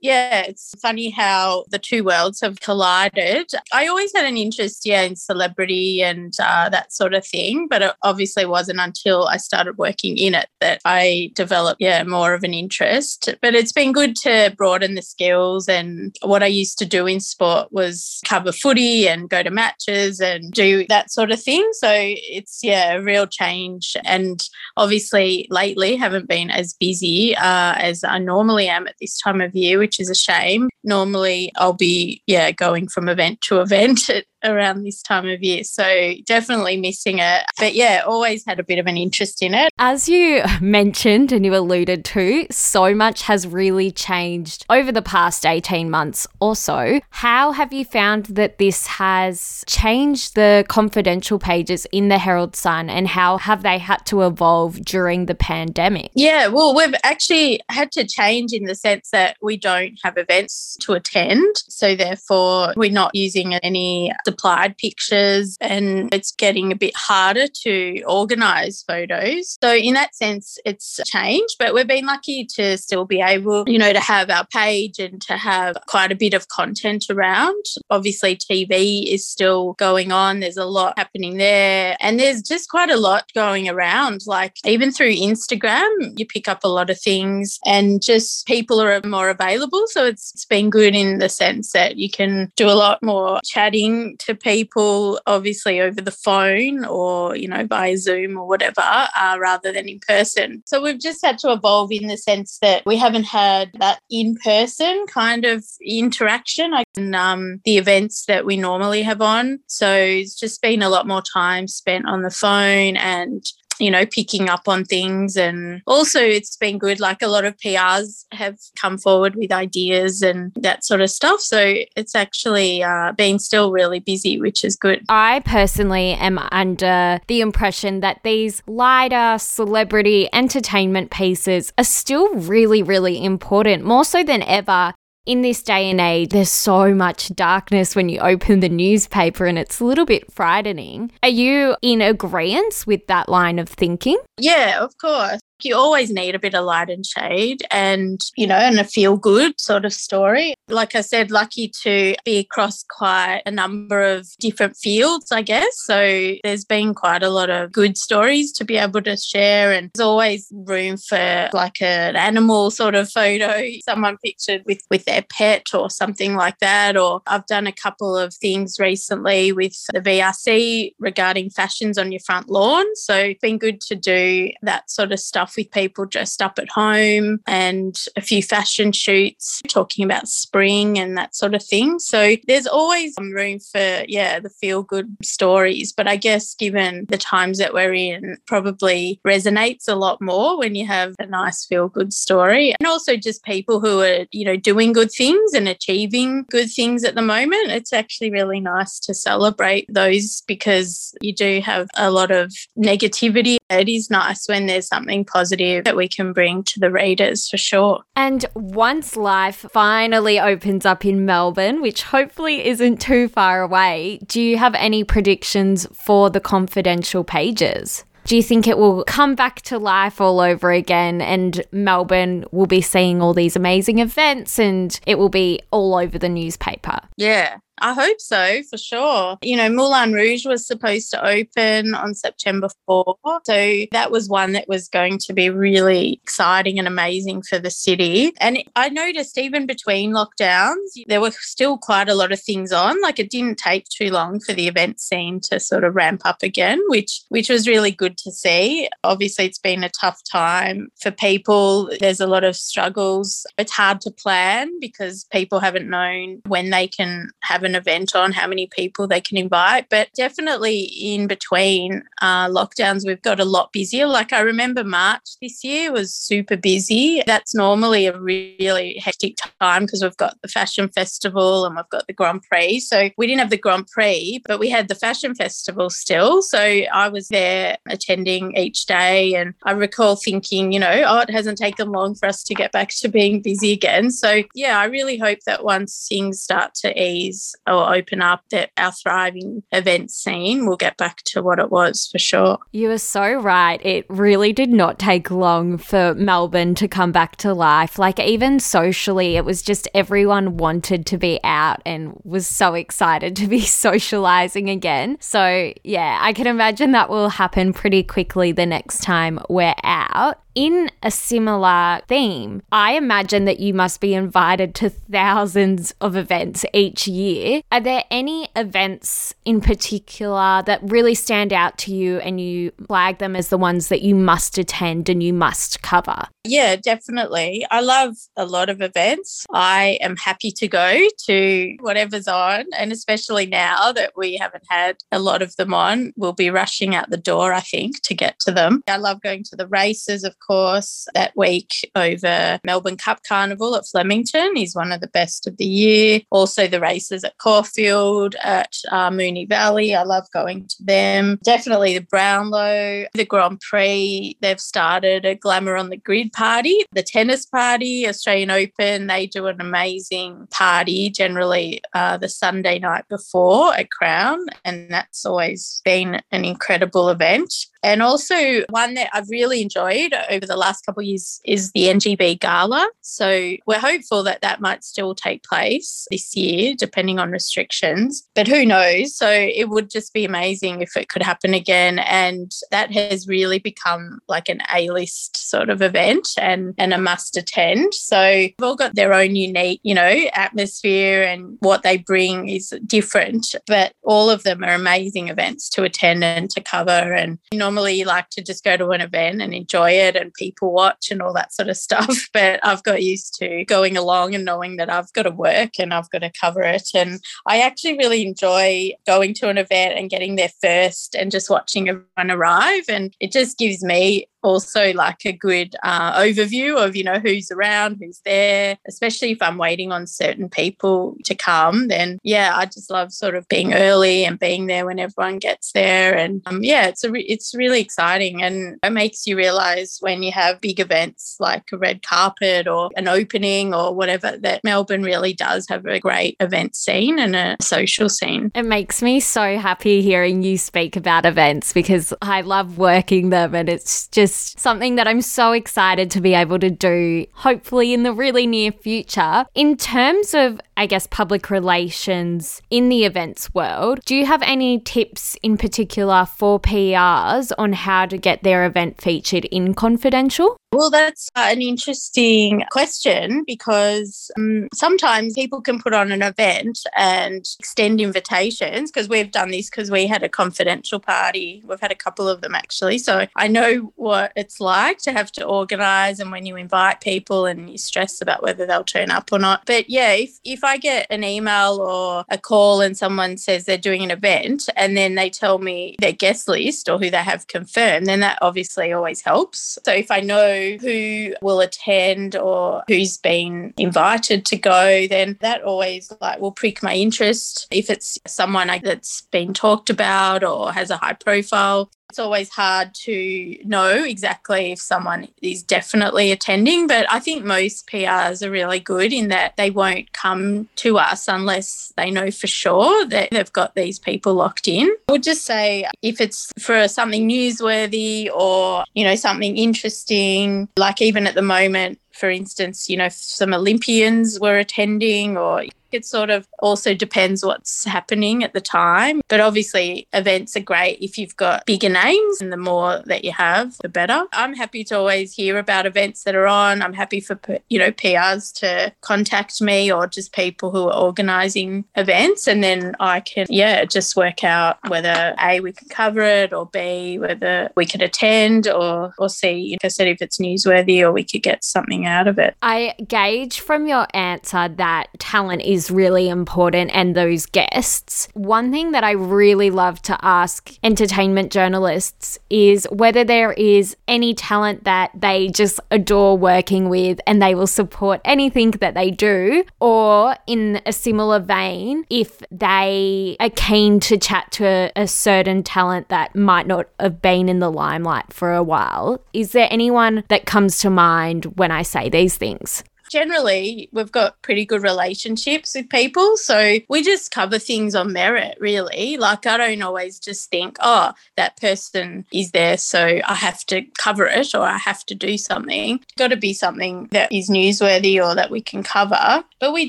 yeah, 0.00 0.40
it's 0.42 0.74
funny 0.80 1.10
how 1.10 1.64
the 1.70 1.78
two 1.78 2.04
worlds 2.04 2.40
have 2.40 2.60
collided. 2.60 3.50
I 3.72 3.86
always 3.86 4.12
had 4.14 4.26
an 4.26 4.36
interest, 4.36 4.84
yeah, 4.84 5.02
in 5.02 5.16
celebrity 5.16 6.02
and 6.02 6.34
uh, 6.42 6.68
that 6.70 6.92
sort 6.92 7.14
of 7.14 7.26
thing. 7.26 7.68
But 7.68 7.82
it 7.82 7.94
obviously 8.02 8.46
wasn't 8.46 8.80
until 8.80 9.26
I 9.26 9.36
started 9.36 9.78
working 9.78 10.16
in 10.16 10.34
it 10.34 10.48
that 10.60 10.80
I 10.84 11.30
developed, 11.34 11.80
yeah, 11.80 12.02
more 12.04 12.34
of 12.34 12.44
an 12.44 12.54
interest. 12.54 13.28
But 13.40 13.54
it's 13.54 13.72
been 13.72 13.92
good 13.92 14.16
to 14.16 14.54
broaden 14.56 14.94
the 14.94 15.02
skills 15.02 15.68
and 15.68 16.14
what 16.22 16.42
I 16.42 16.46
used 16.46 16.71
to 16.76 16.82
to 16.82 16.88
do 16.88 17.06
in 17.06 17.20
sport 17.20 17.72
was 17.72 18.20
cover 18.24 18.50
footy 18.50 19.08
and 19.08 19.30
go 19.30 19.42
to 19.42 19.50
matches 19.50 20.20
and 20.20 20.52
do 20.52 20.84
that 20.88 21.12
sort 21.12 21.30
of 21.30 21.40
thing. 21.40 21.66
So 21.74 21.88
it's, 21.92 22.60
yeah, 22.62 22.94
a 22.94 23.02
real 23.02 23.26
change. 23.26 23.96
And 24.04 24.42
obviously, 24.76 25.46
lately, 25.48 25.94
haven't 25.94 26.28
been 26.28 26.50
as 26.50 26.74
busy 26.74 27.36
uh, 27.36 27.74
as 27.76 28.02
I 28.02 28.18
normally 28.18 28.68
am 28.68 28.88
at 28.88 28.96
this 29.00 29.18
time 29.20 29.40
of 29.40 29.54
year, 29.54 29.78
which 29.78 30.00
is 30.00 30.10
a 30.10 30.14
shame. 30.14 30.70
Normally, 30.82 31.52
I'll 31.56 31.72
be, 31.72 32.22
yeah, 32.26 32.50
going 32.50 32.88
from 32.88 33.08
event 33.08 33.40
to 33.42 33.60
event 33.60 34.10
at 34.10 34.24
around 34.44 34.82
this 34.82 35.02
time 35.02 35.28
of 35.28 35.42
year. 35.42 35.64
So 35.64 36.14
definitely 36.26 36.76
missing 36.76 37.18
it. 37.18 37.44
But 37.58 37.74
yeah, 37.74 38.02
always 38.06 38.44
had 38.44 38.58
a 38.58 38.64
bit 38.64 38.78
of 38.78 38.86
an 38.86 38.96
interest 38.96 39.42
in 39.42 39.54
it. 39.54 39.72
As 39.78 40.08
you 40.08 40.42
mentioned 40.60 41.32
and 41.32 41.44
you 41.44 41.54
alluded 41.54 42.04
to, 42.06 42.46
so 42.50 42.94
much 42.94 43.22
has 43.22 43.46
really 43.46 43.90
changed 43.90 44.64
over 44.68 44.92
the 44.92 45.02
past 45.02 45.46
18 45.46 45.90
months 45.90 46.26
or 46.40 46.56
so. 46.56 47.00
How 47.10 47.52
have 47.52 47.72
you 47.72 47.84
found 47.84 48.26
that 48.26 48.58
this 48.58 48.86
has 48.86 49.64
changed 49.66 50.34
the 50.34 50.64
confidential 50.68 51.38
pages 51.38 51.86
in 51.92 52.08
the 52.08 52.18
Herald 52.18 52.56
Sun 52.56 52.90
and 52.90 53.08
how 53.08 53.38
have 53.38 53.62
they 53.62 53.78
had 53.78 54.04
to 54.06 54.22
evolve 54.22 54.84
during 54.84 55.26
the 55.26 55.34
pandemic? 55.34 56.10
Yeah, 56.14 56.48
well, 56.48 56.74
we've 56.74 56.94
actually 57.04 57.60
had 57.68 57.92
to 57.92 58.06
change 58.06 58.52
in 58.52 58.64
the 58.64 58.74
sense 58.74 59.10
that 59.10 59.36
we 59.42 59.56
don't 59.56 59.98
have 60.02 60.16
events 60.16 60.76
to 60.80 60.92
attend. 60.92 61.62
So 61.68 61.94
therefore, 61.94 62.74
we're 62.76 62.90
not 62.90 63.14
using 63.14 63.54
any 63.54 64.12
supplied 64.32 64.76
pictures 64.78 65.56
and 65.60 66.12
it's 66.12 66.32
getting 66.32 66.72
a 66.72 66.76
bit 66.76 66.96
harder 66.96 67.46
to 67.46 68.02
organize 68.06 68.82
photos. 68.86 69.58
So 69.62 69.74
in 69.74 69.94
that 69.94 70.14
sense, 70.14 70.58
it's 70.64 70.98
changed, 71.06 71.56
but 71.58 71.74
we've 71.74 71.86
been 71.86 72.06
lucky 72.06 72.46
to 72.56 72.78
still 72.78 73.04
be 73.04 73.20
able, 73.20 73.68
you 73.68 73.78
know, 73.78 73.92
to 73.92 74.00
have 74.00 74.30
our 74.30 74.46
page 74.46 74.98
and 74.98 75.20
to 75.22 75.36
have 75.36 75.76
quite 75.86 76.10
a 76.10 76.16
bit 76.16 76.32
of 76.32 76.48
content 76.48 77.06
around. 77.10 77.62
Obviously, 77.90 78.36
TV 78.36 79.12
is 79.12 79.26
still 79.26 79.74
going 79.74 80.12
on. 80.12 80.40
There's 80.40 80.56
a 80.56 80.64
lot 80.64 80.98
happening 80.98 81.36
there. 81.36 81.96
And 82.00 82.18
there's 82.18 82.42
just 82.42 82.70
quite 82.70 82.90
a 82.90 82.96
lot 82.96 83.30
going 83.34 83.68
around. 83.68 84.22
Like 84.26 84.56
even 84.64 84.90
through 84.92 85.14
Instagram, 85.14 85.90
you 86.16 86.26
pick 86.26 86.48
up 86.48 86.64
a 86.64 86.68
lot 86.68 86.88
of 86.88 86.98
things 86.98 87.58
and 87.66 88.02
just 88.02 88.46
people 88.46 88.80
are 88.80 89.00
more 89.04 89.28
available. 89.28 89.84
So 89.88 90.06
it's, 90.06 90.32
it's 90.34 90.46
been 90.46 90.70
good 90.70 90.94
in 90.94 91.18
the 91.18 91.28
sense 91.28 91.72
that 91.72 91.96
you 91.96 92.10
can 92.10 92.50
do 92.56 92.68
a 92.68 92.80
lot 92.84 93.02
more 93.02 93.40
chatting 93.44 94.16
to 94.26 94.34
people, 94.34 95.20
obviously 95.26 95.80
over 95.80 96.00
the 96.00 96.10
phone 96.10 96.84
or, 96.84 97.36
you 97.36 97.48
know, 97.48 97.66
via 97.66 97.96
Zoom 97.96 98.36
or 98.36 98.46
whatever, 98.46 98.82
uh, 98.82 99.36
rather 99.40 99.72
than 99.72 99.88
in 99.88 100.00
person. 100.06 100.62
So 100.66 100.82
we've 100.82 101.00
just 101.00 101.24
had 101.24 101.38
to 101.38 101.52
evolve 101.52 101.92
in 101.92 102.08
the 102.08 102.16
sense 102.16 102.58
that 102.60 102.84
we 102.86 102.96
haven't 102.96 103.24
had 103.24 103.70
that 103.78 104.00
in 104.10 104.36
person 104.36 105.06
kind 105.06 105.44
of 105.44 105.64
interaction 105.84 106.72
and 106.96 107.16
um, 107.16 107.60
the 107.64 107.78
events 107.78 108.24
that 108.26 108.44
we 108.44 108.56
normally 108.56 109.02
have 109.02 109.20
on. 109.20 109.58
So 109.66 109.92
it's 109.92 110.38
just 110.38 110.62
been 110.62 110.82
a 110.82 110.88
lot 110.88 111.06
more 111.06 111.22
time 111.22 111.68
spent 111.68 112.06
on 112.06 112.22
the 112.22 112.30
phone 112.30 112.96
and 112.96 113.44
you 113.78 113.90
know, 113.90 114.06
picking 114.06 114.48
up 114.48 114.68
on 114.68 114.84
things. 114.84 115.36
And 115.36 115.82
also, 115.86 116.20
it's 116.20 116.56
been 116.56 116.78
good. 116.78 117.00
Like 117.00 117.22
a 117.22 117.28
lot 117.28 117.44
of 117.44 117.56
PRs 117.56 118.24
have 118.32 118.58
come 118.76 118.98
forward 118.98 119.36
with 119.36 119.52
ideas 119.52 120.22
and 120.22 120.52
that 120.56 120.84
sort 120.84 121.00
of 121.00 121.10
stuff. 121.10 121.40
So 121.40 121.74
it's 121.96 122.14
actually 122.14 122.82
uh, 122.82 123.12
been 123.12 123.38
still 123.38 123.72
really 123.72 124.00
busy, 124.00 124.40
which 124.40 124.64
is 124.64 124.76
good. 124.76 125.04
I 125.08 125.42
personally 125.44 126.12
am 126.12 126.38
under 126.50 127.20
the 127.26 127.40
impression 127.40 128.00
that 128.00 128.20
these 128.22 128.62
lighter 128.66 129.36
celebrity 129.38 130.28
entertainment 130.32 131.10
pieces 131.10 131.72
are 131.78 131.84
still 131.84 132.32
really, 132.34 132.82
really 132.82 133.22
important, 133.24 133.84
more 133.84 134.04
so 134.04 134.22
than 134.22 134.42
ever 134.42 134.94
in 135.24 135.42
this 135.42 135.62
day 135.62 135.90
and 135.90 136.00
age, 136.00 136.30
there's 136.30 136.50
so 136.50 136.94
much 136.94 137.34
darkness 137.34 137.94
when 137.94 138.08
you 138.08 138.18
open 138.18 138.60
the 138.60 138.68
newspaper 138.68 139.46
and 139.46 139.58
it's 139.58 139.80
a 139.80 139.84
little 139.84 140.06
bit 140.06 140.32
frightening. 140.32 141.12
Are 141.22 141.28
you 141.28 141.76
in 141.82 142.02
agreement 142.02 142.84
with 142.86 143.06
that 143.06 143.28
line 143.28 143.58
of 143.58 143.68
thinking? 143.68 144.18
Yeah, 144.38 144.82
of 144.82 144.96
course 144.98 145.40
you 145.64 145.76
always 145.76 146.10
need 146.10 146.34
a 146.34 146.38
bit 146.38 146.54
of 146.54 146.64
light 146.64 146.90
and 146.90 147.04
shade 147.04 147.62
and, 147.70 148.20
you 148.36 148.46
know, 148.46 148.56
and 148.56 148.78
a 148.78 148.84
feel 148.84 149.16
good 149.16 149.60
sort 149.60 149.84
of 149.84 149.92
story. 149.92 150.54
Like 150.68 150.94
I 150.94 151.00
said, 151.00 151.30
lucky 151.30 151.68
to 151.82 152.14
be 152.24 152.38
across 152.38 152.84
quite 152.88 153.42
a 153.46 153.50
number 153.50 154.02
of 154.02 154.28
different 154.38 154.76
fields, 154.76 155.32
I 155.32 155.42
guess. 155.42 155.82
So 155.84 156.34
there's 156.44 156.64
been 156.64 156.94
quite 156.94 157.22
a 157.22 157.30
lot 157.30 157.50
of 157.50 157.72
good 157.72 157.96
stories 157.96 158.52
to 158.52 158.64
be 158.64 158.76
able 158.76 159.02
to 159.02 159.16
share. 159.16 159.72
And 159.72 159.90
there's 159.94 160.06
always 160.06 160.48
room 160.52 160.96
for 160.96 161.50
like 161.52 161.80
an 161.80 162.16
animal 162.16 162.70
sort 162.70 162.94
of 162.94 163.10
photo, 163.10 163.68
someone 163.84 164.18
pictured 164.24 164.62
with, 164.66 164.82
with 164.90 165.04
their 165.04 165.22
pet 165.22 165.74
or 165.74 165.90
something 165.90 166.34
like 166.34 166.58
that. 166.58 166.96
Or 166.96 167.22
I've 167.26 167.46
done 167.46 167.66
a 167.66 167.72
couple 167.72 168.16
of 168.16 168.34
things 168.34 168.78
recently 168.78 169.52
with 169.52 169.76
the 169.92 170.00
VRC 170.00 170.94
regarding 170.98 171.50
fashions 171.50 171.98
on 171.98 172.12
your 172.12 172.20
front 172.20 172.48
lawn. 172.48 172.86
So 172.96 173.14
it's 173.16 173.40
been 173.40 173.58
good 173.58 173.80
to 173.82 173.94
do 173.94 174.50
that 174.62 174.90
sort 174.90 175.12
of 175.12 175.20
stuff 175.20 175.51
with 175.56 175.70
people 175.70 176.04
dressed 176.04 176.42
up 176.42 176.58
at 176.58 176.70
home 176.70 177.40
and 177.46 177.98
a 178.16 178.20
few 178.20 178.42
fashion 178.42 178.92
shoots 178.92 179.62
talking 179.68 180.04
about 180.04 180.28
spring 180.28 180.98
and 180.98 181.16
that 181.16 181.34
sort 181.34 181.54
of 181.54 181.62
thing. 181.62 181.98
So 181.98 182.36
there's 182.46 182.66
always 182.66 183.14
room 183.18 183.58
for, 183.58 184.04
yeah, 184.08 184.40
the 184.40 184.50
feel 184.50 184.82
good 184.82 185.16
stories. 185.22 185.92
But 185.92 186.08
I 186.08 186.16
guess 186.16 186.54
given 186.54 187.06
the 187.08 187.18
times 187.18 187.58
that 187.58 187.74
we're 187.74 187.94
in, 187.94 188.38
probably 188.46 189.20
resonates 189.26 189.88
a 189.88 189.94
lot 189.94 190.20
more 190.20 190.58
when 190.58 190.74
you 190.74 190.86
have 190.86 191.14
a 191.18 191.26
nice 191.26 191.64
feel 191.64 191.88
good 191.88 192.12
story. 192.12 192.74
And 192.78 192.86
also 192.86 193.16
just 193.16 193.44
people 193.44 193.80
who 193.80 194.00
are, 194.00 194.26
you 194.30 194.44
know, 194.44 194.56
doing 194.56 194.92
good 194.92 195.10
things 195.10 195.52
and 195.52 195.68
achieving 195.68 196.44
good 196.50 196.70
things 196.70 197.04
at 197.04 197.14
the 197.14 197.22
moment. 197.22 197.70
It's 197.70 197.92
actually 197.92 198.30
really 198.30 198.60
nice 198.60 198.98
to 199.00 199.14
celebrate 199.14 199.86
those 199.88 200.42
because 200.46 201.14
you 201.20 201.34
do 201.34 201.60
have 201.60 201.88
a 201.96 202.10
lot 202.10 202.30
of 202.30 202.52
negativity. 202.78 203.56
It 203.72 203.88
is 203.88 204.10
nice 204.10 204.46
when 204.48 204.66
there's 204.66 204.88
something 204.88 205.24
positive 205.24 205.52
positive 205.52 205.84
that 205.84 205.96
we 205.96 206.08
can 206.08 206.32
bring 206.32 206.62
to 206.64 206.80
the 206.80 206.90
readers 206.90 207.48
for 207.48 207.56
sure. 207.56 208.02
And 208.16 208.44
once 208.54 209.16
life 209.16 209.66
finally 209.70 210.38
opens 210.38 210.86
up 210.86 211.04
in 211.04 211.24
Melbourne, 211.24 211.82
which 211.82 212.02
hopefully 212.02 212.64
isn't 212.66 213.00
too 213.00 213.28
far 213.28 213.62
away, 213.62 214.20
do 214.26 214.40
you 214.40 214.58
have 214.58 214.74
any 214.74 215.04
predictions 215.04 215.86
for 215.92 216.30
the 216.30 216.40
confidential 216.40 217.24
pages? 217.24 218.04
Do 218.24 218.36
you 218.36 218.42
think 218.42 218.68
it 218.68 218.78
will 218.78 219.02
come 219.04 219.34
back 219.34 219.62
to 219.62 219.80
life 219.80 220.20
all 220.20 220.38
over 220.38 220.70
again 220.70 221.20
and 221.20 221.60
Melbourne 221.72 222.44
will 222.52 222.66
be 222.66 222.80
seeing 222.80 223.20
all 223.20 223.34
these 223.34 223.56
amazing 223.56 223.98
events 223.98 224.60
and 224.60 224.98
it 225.06 225.18
will 225.18 225.28
be 225.28 225.60
all 225.72 225.96
over 225.96 226.18
the 226.18 226.28
newspaper? 226.28 227.00
Yeah, 227.16 227.56
I 227.82 227.94
hope 227.94 228.20
so, 228.20 228.62
for 228.70 228.78
sure. 228.78 229.38
You 229.42 229.56
know, 229.56 229.68
Moulin 229.68 230.12
Rouge 230.12 230.46
was 230.46 230.64
supposed 230.64 231.10
to 231.10 231.26
open 231.26 231.94
on 231.94 232.14
September 232.14 232.68
4. 232.86 233.16
So 233.44 233.86
that 233.90 234.12
was 234.12 234.28
one 234.28 234.52
that 234.52 234.68
was 234.68 234.88
going 234.88 235.18
to 235.18 235.32
be 235.32 235.50
really 235.50 236.20
exciting 236.22 236.78
and 236.78 236.86
amazing 236.86 237.42
for 237.42 237.58
the 237.58 237.70
city. 237.70 238.32
And 238.40 238.58
I 238.76 238.88
noticed 238.88 239.36
even 239.36 239.66
between 239.66 240.12
lockdowns, 240.12 240.76
there 241.08 241.20
were 241.20 241.32
still 241.32 241.76
quite 241.76 242.08
a 242.08 242.14
lot 242.14 242.30
of 242.30 242.40
things 242.40 242.70
on. 242.70 243.00
Like 243.02 243.18
it 243.18 243.30
didn't 243.30 243.58
take 243.58 243.86
too 243.88 244.10
long 244.10 244.38
for 244.38 244.52
the 244.52 244.68
event 244.68 245.00
scene 245.00 245.40
to 245.50 245.58
sort 245.58 245.82
of 245.82 245.96
ramp 245.96 246.22
up 246.24 246.42
again, 246.42 246.80
which 246.86 247.22
which 247.30 247.48
was 247.48 247.66
really 247.66 247.90
good 247.90 248.16
to 248.18 248.30
see. 248.30 248.88
Obviously, 249.02 249.46
it's 249.46 249.58
been 249.58 249.82
a 249.82 249.88
tough 249.88 250.20
time 250.30 250.88
for 251.00 251.10
people. 251.10 251.90
There's 251.98 252.20
a 252.20 252.28
lot 252.28 252.44
of 252.44 252.54
struggles. 252.54 253.44
It's 253.58 253.72
hard 253.72 254.00
to 254.02 254.12
plan 254.12 254.70
because 254.80 255.24
people 255.32 255.58
haven't 255.58 255.90
known 255.90 256.42
when 256.46 256.70
they 256.70 256.86
can 256.86 257.30
have 257.42 257.64
an 257.64 257.71
an 257.72 257.80
event 257.80 258.14
on 258.14 258.32
how 258.32 258.46
many 258.46 258.66
people 258.66 259.06
they 259.06 259.20
can 259.20 259.36
invite. 259.36 259.88
But 259.88 260.08
definitely 260.14 260.80
in 260.80 261.26
between 261.26 262.02
uh, 262.20 262.48
lockdowns, 262.48 263.06
we've 263.06 263.22
got 263.22 263.40
a 263.40 263.44
lot 263.44 263.72
busier. 263.72 264.06
Like 264.06 264.32
I 264.32 264.40
remember 264.40 264.84
March 264.84 265.22
this 265.40 265.64
year 265.64 265.92
was 265.92 266.14
super 266.14 266.56
busy. 266.56 267.22
That's 267.26 267.54
normally 267.54 268.06
a 268.06 268.18
really 268.18 268.98
hectic 268.98 269.36
time 269.60 269.84
because 269.84 270.02
we've 270.02 270.16
got 270.16 270.36
the 270.42 270.48
fashion 270.48 270.88
festival 270.88 271.64
and 271.64 271.76
we've 271.76 271.88
got 271.90 272.06
the 272.06 272.12
Grand 272.12 272.42
Prix. 272.42 272.80
So 272.80 273.10
we 273.16 273.26
didn't 273.26 273.40
have 273.40 273.50
the 273.50 273.56
Grand 273.56 273.86
Prix, 273.88 274.40
but 274.46 274.60
we 274.60 274.68
had 274.68 274.88
the 274.88 274.94
fashion 274.94 275.34
festival 275.34 275.90
still. 275.90 276.42
So 276.42 276.58
I 276.58 277.08
was 277.08 277.28
there 277.28 277.78
attending 277.88 278.56
each 278.56 278.86
day. 278.86 279.34
And 279.34 279.54
I 279.64 279.72
recall 279.72 280.16
thinking, 280.16 280.72
you 280.72 280.78
know, 280.78 281.02
oh, 281.06 281.20
it 281.20 281.30
hasn't 281.30 281.58
taken 281.58 281.90
long 281.90 282.14
for 282.14 282.26
us 282.26 282.42
to 282.44 282.54
get 282.54 282.72
back 282.72 282.90
to 283.00 283.08
being 283.08 283.40
busy 283.40 283.72
again. 283.72 284.10
So 284.10 284.42
yeah, 284.54 284.78
I 284.78 284.84
really 284.84 285.18
hope 285.18 285.40
that 285.46 285.64
once 285.64 286.06
things 286.08 286.42
start 286.42 286.74
to 286.76 287.02
ease, 287.02 287.54
or 287.66 287.94
open 287.94 288.20
up, 288.20 288.42
that 288.50 288.70
our 288.76 288.92
thriving 288.92 289.62
event 289.72 290.10
scene 290.10 290.66
will 290.66 290.76
get 290.76 290.96
back 290.96 291.18
to 291.26 291.42
what 291.42 291.58
it 291.58 291.70
was 291.70 292.08
for 292.10 292.18
sure. 292.18 292.58
You 292.72 292.90
are 292.90 292.98
so 292.98 293.34
right. 293.34 293.84
It 293.84 294.06
really 294.08 294.52
did 294.52 294.70
not 294.70 294.98
take 294.98 295.30
long 295.30 295.78
for 295.78 296.14
Melbourne 296.14 296.74
to 296.76 296.88
come 296.88 297.12
back 297.12 297.36
to 297.36 297.54
life. 297.54 297.98
Like, 297.98 298.18
even 298.20 298.60
socially, 298.60 299.36
it 299.36 299.44
was 299.44 299.62
just 299.62 299.88
everyone 299.94 300.56
wanted 300.56 301.06
to 301.06 301.18
be 301.18 301.40
out 301.44 301.80
and 301.86 302.18
was 302.24 302.46
so 302.46 302.74
excited 302.74 303.36
to 303.36 303.46
be 303.46 303.60
socializing 303.60 304.68
again. 304.68 305.16
So, 305.20 305.72
yeah, 305.84 306.18
I 306.20 306.32
can 306.32 306.46
imagine 306.46 306.92
that 306.92 307.10
will 307.10 307.28
happen 307.28 307.72
pretty 307.72 308.02
quickly 308.02 308.52
the 308.52 308.66
next 308.66 309.02
time 309.02 309.38
we're 309.48 309.74
out 309.82 310.41
in 310.54 310.90
a 311.02 311.10
similar 311.10 312.00
theme, 312.08 312.62
I 312.70 312.92
imagine 312.92 313.44
that 313.44 313.60
you 313.60 313.74
must 313.74 314.00
be 314.00 314.14
invited 314.14 314.74
to 314.76 314.90
thousands 314.90 315.94
of 316.00 316.16
events 316.16 316.64
each 316.72 317.06
year. 317.06 317.62
Are 317.70 317.80
there 317.80 318.04
any 318.10 318.48
events 318.56 319.34
in 319.44 319.60
particular 319.60 320.62
that 320.64 320.80
really 320.82 321.14
stand 321.14 321.52
out 321.52 321.78
to 321.78 321.94
you 321.94 322.18
and 322.18 322.40
you 322.40 322.72
flag 322.86 323.18
them 323.18 323.36
as 323.36 323.48
the 323.48 323.58
ones 323.58 323.88
that 323.88 324.02
you 324.02 324.14
must 324.14 324.58
attend 324.58 325.08
and 325.08 325.22
you 325.22 325.32
must 325.32 325.82
cover? 325.82 326.26
Yeah, 326.44 326.76
definitely. 326.76 327.64
I 327.70 327.80
love 327.80 328.16
a 328.36 328.44
lot 328.44 328.68
of 328.68 328.82
events. 328.82 329.46
I 329.52 329.98
am 330.00 330.16
happy 330.16 330.50
to 330.52 330.66
go 330.66 330.98
to 331.26 331.76
whatever's 331.80 332.26
on, 332.26 332.64
and 332.76 332.90
especially 332.90 333.46
now 333.46 333.92
that 333.92 334.12
we 334.16 334.36
haven't 334.36 334.64
had 334.68 334.96
a 335.12 335.18
lot 335.18 335.42
of 335.42 335.54
them 335.56 335.72
on, 335.72 336.12
we'll 336.16 336.32
be 336.32 336.50
rushing 336.50 336.94
out 336.94 337.10
the 337.10 337.16
door, 337.16 337.52
I 337.52 337.60
think, 337.60 338.02
to 338.02 338.14
get 338.14 338.38
to 338.40 338.50
them. 338.50 338.82
I 338.88 338.96
love 338.96 339.20
going 339.20 339.44
to 339.44 339.56
the 339.56 339.68
races, 339.68 340.24
of 340.24 340.38
course, 340.46 341.06
that 341.14 341.32
week 341.36 341.90
over 341.94 342.58
Melbourne 342.64 342.96
Cup 342.96 343.20
Carnival 343.26 343.76
at 343.76 343.86
Flemington 343.86 344.56
is 344.56 344.74
one 344.74 344.92
of 344.92 345.00
the 345.00 345.08
best 345.08 345.46
of 345.46 345.56
the 345.56 345.64
year. 345.64 346.20
Also, 346.30 346.66
the 346.66 346.80
races 346.80 347.24
at 347.24 347.38
Caulfield, 347.38 348.34
at 348.42 348.76
uh, 348.90 349.10
Moonee 349.10 349.48
Valley. 349.48 349.94
I 349.94 350.02
love 350.02 350.26
going 350.32 350.66
to 350.66 350.76
them. 350.80 351.38
Definitely 351.42 351.98
the 351.98 352.04
Brownlow, 352.04 353.06
the 353.14 353.24
Grand 353.24 353.60
Prix. 353.60 354.36
They've 354.40 354.60
started 354.60 355.24
a 355.24 355.34
Glamour 355.34 355.76
on 355.76 355.90
the 355.90 355.96
Grid 355.96 356.32
party, 356.32 356.84
the 356.92 357.02
tennis 357.02 357.46
party, 357.46 358.08
Australian 358.08 358.50
Open. 358.50 359.06
They 359.06 359.26
do 359.26 359.46
an 359.46 359.60
amazing 359.60 360.48
party, 360.50 361.10
generally 361.10 361.80
uh, 361.94 362.16
the 362.16 362.28
Sunday 362.28 362.78
night 362.78 363.04
before 363.08 363.74
at 363.74 363.90
Crown, 363.90 364.46
and 364.64 364.90
that's 364.90 365.24
always 365.24 365.82
been 365.84 366.20
an 366.30 366.44
incredible 366.44 367.08
event. 367.08 367.52
And 367.82 368.02
also, 368.02 368.62
one 368.70 368.94
that 368.94 369.10
I've 369.12 369.28
really 369.28 369.60
enjoyed 369.60 370.14
over 370.30 370.46
the 370.46 370.56
last 370.56 370.86
couple 370.86 371.00
of 371.00 371.06
years 371.06 371.40
is 371.44 371.72
the 371.72 371.86
NGV 371.86 372.38
Gala. 372.38 372.88
So, 373.00 373.56
we're 373.66 373.80
hopeful 373.80 374.22
that 374.22 374.40
that 374.42 374.60
might 374.60 374.84
still 374.84 375.14
take 375.14 375.42
place 375.42 376.06
this 376.10 376.36
year, 376.36 376.74
depending 376.76 377.18
on 377.18 377.32
restrictions. 377.32 378.28
But 378.34 378.46
who 378.46 378.64
knows? 378.64 379.16
So, 379.16 379.28
it 379.28 379.68
would 379.68 379.90
just 379.90 380.12
be 380.12 380.24
amazing 380.24 380.80
if 380.80 380.96
it 380.96 381.08
could 381.08 381.22
happen 381.22 381.54
again. 381.54 381.98
And 382.00 382.52
that 382.70 382.92
has 382.92 383.26
really 383.26 383.58
become 383.58 384.20
like 384.28 384.48
an 384.48 384.60
A 384.74 384.90
list 384.90 385.50
sort 385.50 385.68
of 385.68 385.82
event 385.82 386.28
and, 386.38 386.74
and 386.78 386.94
a 386.94 386.98
must 386.98 387.36
attend. 387.36 387.94
So, 387.94 388.20
they've 388.20 388.54
all 388.62 388.76
got 388.76 388.94
their 388.94 389.12
own 389.12 389.34
unique, 389.34 389.80
you 389.82 389.94
know, 389.94 390.26
atmosphere 390.34 391.24
and 391.24 391.56
what 391.60 391.82
they 391.82 391.98
bring 391.98 392.48
is 392.48 392.72
different. 392.86 393.56
But 393.66 393.94
all 394.02 394.30
of 394.30 394.44
them 394.44 394.62
are 394.62 394.74
amazing 394.74 395.28
events 395.28 395.68
to 395.70 395.82
attend 395.82 396.22
and 396.22 396.48
to 396.50 396.60
cover. 396.60 397.12
And 397.12 397.38
you 397.50 397.58
know, 397.58 397.71
normally 397.72 398.04
like 398.04 398.28
to 398.28 398.42
just 398.42 398.64
go 398.64 398.76
to 398.76 398.90
an 398.90 399.00
event 399.00 399.40
and 399.40 399.54
enjoy 399.54 399.92
it 399.92 400.14
and 400.14 400.34
people 400.34 400.72
watch 400.72 401.10
and 401.10 401.22
all 401.22 401.32
that 401.32 401.54
sort 401.54 401.68
of 401.68 401.76
stuff. 401.76 402.08
But 402.32 402.60
I've 402.62 402.82
got 402.82 403.02
used 403.02 403.34
to 403.40 403.64
going 403.66 403.96
along 403.96 404.34
and 404.34 404.44
knowing 404.44 404.76
that 404.76 404.90
I've 404.90 405.12
got 405.12 405.24
to 405.24 405.30
work 405.30 405.78
and 405.78 405.92
I've 405.92 406.08
got 406.10 406.20
to 406.20 406.32
cover 406.40 406.62
it. 406.62 406.88
And 406.94 407.20
I 407.46 407.60
actually 407.60 407.98
really 407.98 408.26
enjoy 408.26 408.92
going 409.06 409.34
to 409.34 409.48
an 409.48 409.58
event 409.58 409.98
and 409.98 410.10
getting 410.10 410.36
there 410.36 410.50
first 410.62 411.14
and 411.14 411.30
just 411.30 411.50
watching 411.50 411.88
everyone 411.88 412.30
arrive. 412.30 412.84
And 412.88 413.14
it 413.20 413.32
just 413.32 413.58
gives 413.58 413.84
me 413.84 414.28
also 414.42 414.92
like 414.92 415.24
a 415.24 415.32
good 415.32 415.74
uh, 415.82 416.18
overview 416.18 416.84
of 416.84 416.96
you 416.96 417.04
know 417.04 417.18
who's 417.18 417.50
around 417.50 417.96
who's 418.00 418.20
there. 418.24 418.78
Especially 418.86 419.32
if 419.32 419.42
i'm 419.42 419.58
waiting 419.58 419.92
on 419.92 420.06
certain 420.06 420.48
people 420.48 421.16
to 421.24 421.34
come 421.34 421.88
then 421.88 422.18
yeah 422.22 422.52
i 422.54 422.64
just 422.64 422.90
love 422.90 423.12
sort 423.12 423.34
of 423.34 423.46
being 423.48 423.74
early 423.74 424.24
and 424.24 424.38
being 424.38 424.66
there 424.66 424.86
when 424.86 424.98
everyone 424.98 425.38
gets 425.38 425.72
there. 425.72 426.14
And 426.16 426.42
um, 426.46 426.62
yeah 426.62 426.86
it's 426.86 427.04
a 427.04 427.10
re- 427.10 427.22
it's 427.22 427.54
really 427.54 427.80
exciting. 427.80 428.42
And 428.42 428.78
it 428.82 428.90
makes 428.90 429.26
you 429.26 429.36
realize 429.36 429.98
when 430.00 430.22
you 430.22 430.32
have 430.32 430.60
big 430.60 430.80
events 430.80 431.36
like 431.40 431.64
a 431.72 431.78
red 431.78 432.02
carpet 432.02 432.66
or 432.66 432.90
an 432.96 433.08
opening 433.08 433.74
or 433.74 433.94
whatever 433.94 434.36
that 434.38 434.64
melbourne 434.64 435.02
really 435.02 435.32
does 435.32 435.66
have 435.68 435.84
a 435.86 436.00
great 436.00 436.36
event 436.40 436.76
scene 436.76 437.18
and 437.18 437.36
a 437.36 437.56
social 437.60 438.08
scene. 438.08 438.50
It 438.54 438.66
makes 438.66 439.02
me 439.02 439.20
so 439.20 439.58
happy 439.58 440.02
hearing 440.02 440.42
you 440.42 440.58
speak 440.58 440.96
about 440.96 441.26
events 441.26 441.72
because 441.72 442.12
i 442.22 442.40
love 442.40 442.78
working 442.78 443.30
them 443.30 443.54
and 443.54 443.68
it's 443.68 444.08
just 444.08 444.31
just 444.32 444.58
something 444.58 444.94
that 444.96 445.06
I'm 445.06 445.20
so 445.20 445.52
excited 445.52 446.10
to 446.12 446.20
be 446.20 446.34
able 446.34 446.58
to 446.58 446.70
do, 446.70 447.26
hopefully 447.34 447.92
in 447.92 448.02
the 448.02 448.12
really 448.12 448.46
near 448.46 448.72
future. 448.72 449.44
In 449.54 449.76
terms 449.76 450.32
of, 450.34 450.60
I 450.76 450.86
guess, 450.86 451.06
public 451.06 451.50
relations 451.50 452.62
in 452.70 452.88
the 452.88 453.04
events 453.04 453.52
world, 453.52 454.00
do 454.06 454.16
you 454.16 454.26
have 454.26 454.42
any 454.42 454.78
tips 454.78 455.36
in 455.42 455.58
particular 455.58 456.24
for 456.24 456.58
PRs 456.58 457.52
on 457.58 457.74
how 457.74 458.06
to 458.06 458.16
get 458.16 458.42
their 458.42 458.64
event 458.64 459.00
featured 459.00 459.44
in 459.46 459.74
Confidential? 459.74 460.56
Well, 460.74 460.88
that's 460.88 461.28
an 461.36 461.60
interesting 461.60 462.64
question 462.70 463.44
because 463.46 464.30
um, 464.38 464.68
sometimes 464.72 465.34
people 465.34 465.60
can 465.60 465.78
put 465.78 465.92
on 465.92 466.10
an 466.12 466.22
event 466.22 466.80
and 466.96 467.46
extend 467.58 468.00
invitations 468.00 468.90
because 468.90 469.06
we've 469.06 469.30
done 469.30 469.50
this 469.50 469.68
because 469.68 469.90
we 469.90 470.06
had 470.06 470.22
a 470.22 470.30
confidential 470.30 470.98
party. 470.98 471.62
We've 471.66 471.78
had 471.78 471.92
a 471.92 471.94
couple 471.94 472.26
of 472.26 472.40
them 472.40 472.54
actually. 472.54 472.96
So 472.96 473.26
I 473.36 473.48
know 473.48 473.92
what 473.96 474.32
it's 474.34 474.60
like 474.60 474.96
to 475.00 475.12
have 475.12 475.30
to 475.32 475.44
organize 475.44 476.20
and 476.20 476.30
when 476.30 476.46
you 476.46 476.56
invite 476.56 477.02
people 477.02 477.44
and 477.44 477.68
you 477.68 477.76
stress 477.76 478.22
about 478.22 478.42
whether 478.42 478.64
they'll 478.64 478.82
turn 478.82 479.10
up 479.10 479.28
or 479.30 479.38
not. 479.38 479.66
But 479.66 479.90
yeah, 479.90 480.12
if, 480.12 480.40
if 480.42 480.64
I 480.64 480.78
get 480.78 481.06
an 481.10 481.22
email 481.22 481.82
or 481.82 482.24
a 482.30 482.38
call 482.38 482.80
and 482.80 482.96
someone 482.96 483.36
says 483.36 483.66
they're 483.66 483.76
doing 483.76 484.02
an 484.04 484.10
event 484.10 484.70
and 484.74 484.96
then 484.96 485.16
they 485.16 485.28
tell 485.28 485.58
me 485.58 485.96
their 486.00 486.12
guest 486.12 486.48
list 486.48 486.88
or 486.88 486.98
who 486.98 487.10
they 487.10 487.18
have 487.18 487.46
confirmed, 487.46 488.06
then 488.06 488.20
that 488.20 488.38
obviously 488.40 488.90
always 488.90 489.20
helps. 489.20 489.78
So 489.84 489.92
if 489.92 490.10
I 490.10 490.20
know 490.20 490.61
who 490.80 491.34
will 491.42 491.60
attend 491.60 492.36
or 492.36 492.82
who's 492.88 493.18
been 493.18 493.74
invited 493.76 494.44
to 494.46 494.56
go, 494.56 495.06
then 495.06 495.36
that 495.40 495.62
always 495.62 496.12
like 496.20 496.40
will 496.40 496.52
prick 496.52 496.82
my 496.82 496.94
interest. 496.94 497.66
If 497.70 497.90
it's 497.90 498.18
someone 498.26 498.68
that's 498.82 499.22
been 499.30 499.52
talked 499.54 499.90
about 499.90 500.44
or 500.44 500.72
has 500.72 500.90
a 500.90 500.96
high 500.96 501.14
profile, 501.14 501.90
it's 502.12 502.18
always 502.18 502.50
hard 502.50 502.92
to 502.92 503.56
know 503.64 504.04
exactly 504.04 504.72
if 504.72 504.78
someone 504.78 505.28
is 505.40 505.62
definitely 505.62 506.30
attending, 506.30 506.86
but 506.86 507.10
I 507.10 507.20
think 507.20 507.42
most 507.42 507.86
PRs 507.86 508.46
are 508.46 508.50
really 508.50 508.80
good 508.80 509.14
in 509.14 509.28
that 509.28 509.56
they 509.56 509.70
won't 509.70 510.12
come 510.12 510.68
to 510.76 510.98
us 510.98 511.26
unless 511.26 511.90
they 511.96 512.10
know 512.10 512.30
for 512.30 512.48
sure 512.48 513.06
that 513.06 513.30
they've 513.30 513.52
got 513.54 513.74
these 513.74 513.98
people 513.98 514.34
locked 514.34 514.68
in. 514.68 514.94
I 515.08 515.12
would 515.12 515.22
just 515.22 515.46
say 515.46 515.86
if 516.02 516.20
it's 516.20 516.52
for 516.58 516.86
something 516.86 517.26
newsworthy 517.26 518.28
or, 518.30 518.84
you 518.92 519.04
know, 519.04 519.14
something 519.14 519.56
interesting, 519.56 520.68
like 520.76 521.00
even 521.00 521.26
at 521.26 521.34
the 521.34 521.40
moment, 521.40 521.98
for 522.12 522.28
instance, 522.28 522.90
you 522.90 522.98
know, 522.98 523.08
some 523.08 523.54
Olympians 523.54 524.38
were 524.38 524.58
attending 524.58 525.38
or 525.38 525.64
it 525.94 526.04
sort 526.04 526.30
of 526.30 526.48
also 526.58 526.94
depends 526.94 527.44
what's 527.44 527.84
happening 527.84 528.44
at 528.44 528.52
the 528.52 528.60
time. 528.60 529.20
But 529.28 529.40
obviously, 529.40 530.06
events 530.12 530.56
are 530.56 530.60
great 530.60 530.98
if 531.00 531.18
you've 531.18 531.36
got 531.36 531.66
bigger 531.66 531.88
names, 531.88 532.40
and 532.40 532.52
the 532.52 532.56
more 532.56 533.02
that 533.06 533.24
you 533.24 533.32
have, 533.32 533.76
the 533.78 533.88
better. 533.88 534.24
I'm 534.32 534.54
happy 534.54 534.84
to 534.84 534.98
always 534.98 535.34
hear 535.34 535.58
about 535.58 535.86
events 535.86 536.24
that 536.24 536.34
are 536.34 536.46
on. 536.46 536.82
I'm 536.82 536.92
happy 536.92 537.20
for 537.20 537.38
you 537.68 537.78
know 537.78 537.90
PRs 537.90 538.52
to 538.60 538.92
contact 539.00 539.60
me 539.60 539.92
or 539.92 540.06
just 540.06 540.32
people 540.32 540.70
who 540.70 540.88
are 540.88 540.94
organising 540.94 541.84
events, 541.96 542.46
and 542.46 542.62
then 542.62 542.94
I 543.00 543.20
can 543.20 543.46
yeah 543.48 543.84
just 543.84 544.16
work 544.16 544.44
out 544.44 544.78
whether 544.88 545.34
a 545.40 545.60
we 545.60 545.72
can 545.72 545.88
cover 545.88 546.22
it 546.22 546.52
or 546.52 546.66
b 546.66 547.18
whether 547.18 547.70
we 547.76 547.86
could 547.86 548.02
attend 548.02 548.68
or 548.68 549.14
or 549.18 549.28
see 549.28 549.72
like 549.72 549.84
I 549.84 549.88
said 549.88 550.08
if 550.08 550.22
it's 550.22 550.38
newsworthy 550.38 551.00
or 551.00 551.12
we 551.12 551.24
could 551.24 551.42
get 551.42 551.64
something 551.64 552.06
out 552.06 552.28
of 552.28 552.38
it. 552.38 552.56
I 552.62 552.94
gauge 553.06 553.60
from 553.60 553.86
your 553.86 554.06
answer 554.14 554.68
that 554.68 555.08
talent 555.18 555.62
is 555.62 555.81
is 555.82 555.90
really 555.90 556.28
important 556.28 556.90
and 556.94 557.14
those 557.14 557.46
guests. 557.46 558.28
One 558.34 558.70
thing 558.70 558.92
that 558.92 559.02
I 559.02 559.12
really 559.12 559.70
love 559.70 560.00
to 560.02 560.16
ask 560.22 560.72
entertainment 560.82 561.50
journalists 561.50 562.38
is 562.50 562.86
whether 562.92 563.24
there 563.24 563.52
is 563.52 563.96
any 564.06 564.34
talent 564.34 564.84
that 564.84 565.10
they 565.14 565.48
just 565.48 565.80
adore 565.90 566.38
working 566.38 566.88
with 566.88 567.20
and 567.26 567.42
they 567.42 567.54
will 567.54 567.66
support 567.66 568.20
anything 568.24 568.72
that 568.72 568.94
they 568.94 569.10
do, 569.10 569.64
or 569.80 570.36
in 570.46 570.80
a 570.86 570.92
similar 570.92 571.40
vein, 571.40 572.04
if 572.10 572.42
they 572.50 573.36
are 573.40 573.50
keen 573.50 573.98
to 574.00 574.16
chat 574.16 574.52
to 574.52 574.64
a, 574.64 574.92
a 574.94 575.08
certain 575.08 575.62
talent 575.62 576.08
that 576.10 576.36
might 576.36 576.66
not 576.66 576.86
have 577.00 577.20
been 577.20 577.48
in 577.48 577.58
the 577.58 577.70
limelight 577.70 578.32
for 578.32 578.52
a 578.52 578.62
while. 578.62 579.24
Is 579.32 579.52
there 579.52 579.68
anyone 579.70 580.24
that 580.28 580.46
comes 580.46 580.78
to 580.80 580.90
mind 580.90 581.46
when 581.56 581.70
I 581.70 581.82
say 581.82 582.08
these 582.08 582.36
things? 582.36 582.84
Generally 583.12 583.90
we've 583.92 584.10
got 584.10 584.40
pretty 584.40 584.64
good 584.64 584.82
relationships 584.82 585.74
with 585.74 585.90
people. 585.90 586.36
So 586.38 586.78
we 586.88 587.02
just 587.02 587.30
cover 587.30 587.58
things 587.58 587.94
on 587.94 588.12
merit, 588.12 588.56
really. 588.58 589.18
Like 589.18 589.46
I 589.46 589.58
don't 589.58 589.82
always 589.82 590.18
just 590.18 590.50
think, 590.50 590.78
oh, 590.80 591.12
that 591.36 591.58
person 591.58 592.24
is 592.32 592.52
there, 592.52 592.78
so 592.78 593.20
I 593.24 593.34
have 593.34 593.64
to 593.66 593.82
cover 593.98 594.26
it 594.26 594.54
or 594.54 594.62
I 594.62 594.78
have 594.78 595.04
to 595.06 595.14
do 595.14 595.36
something. 595.36 596.00
It's 596.02 596.14
got 596.16 596.28
to 596.28 596.36
be 596.36 596.54
something 596.54 597.08
that 597.12 597.30
is 597.30 597.50
newsworthy 597.50 598.22
or 598.24 598.34
that 598.34 598.50
we 598.50 598.62
can 598.62 598.82
cover. 598.82 599.44
But 599.60 599.72
we 599.72 599.88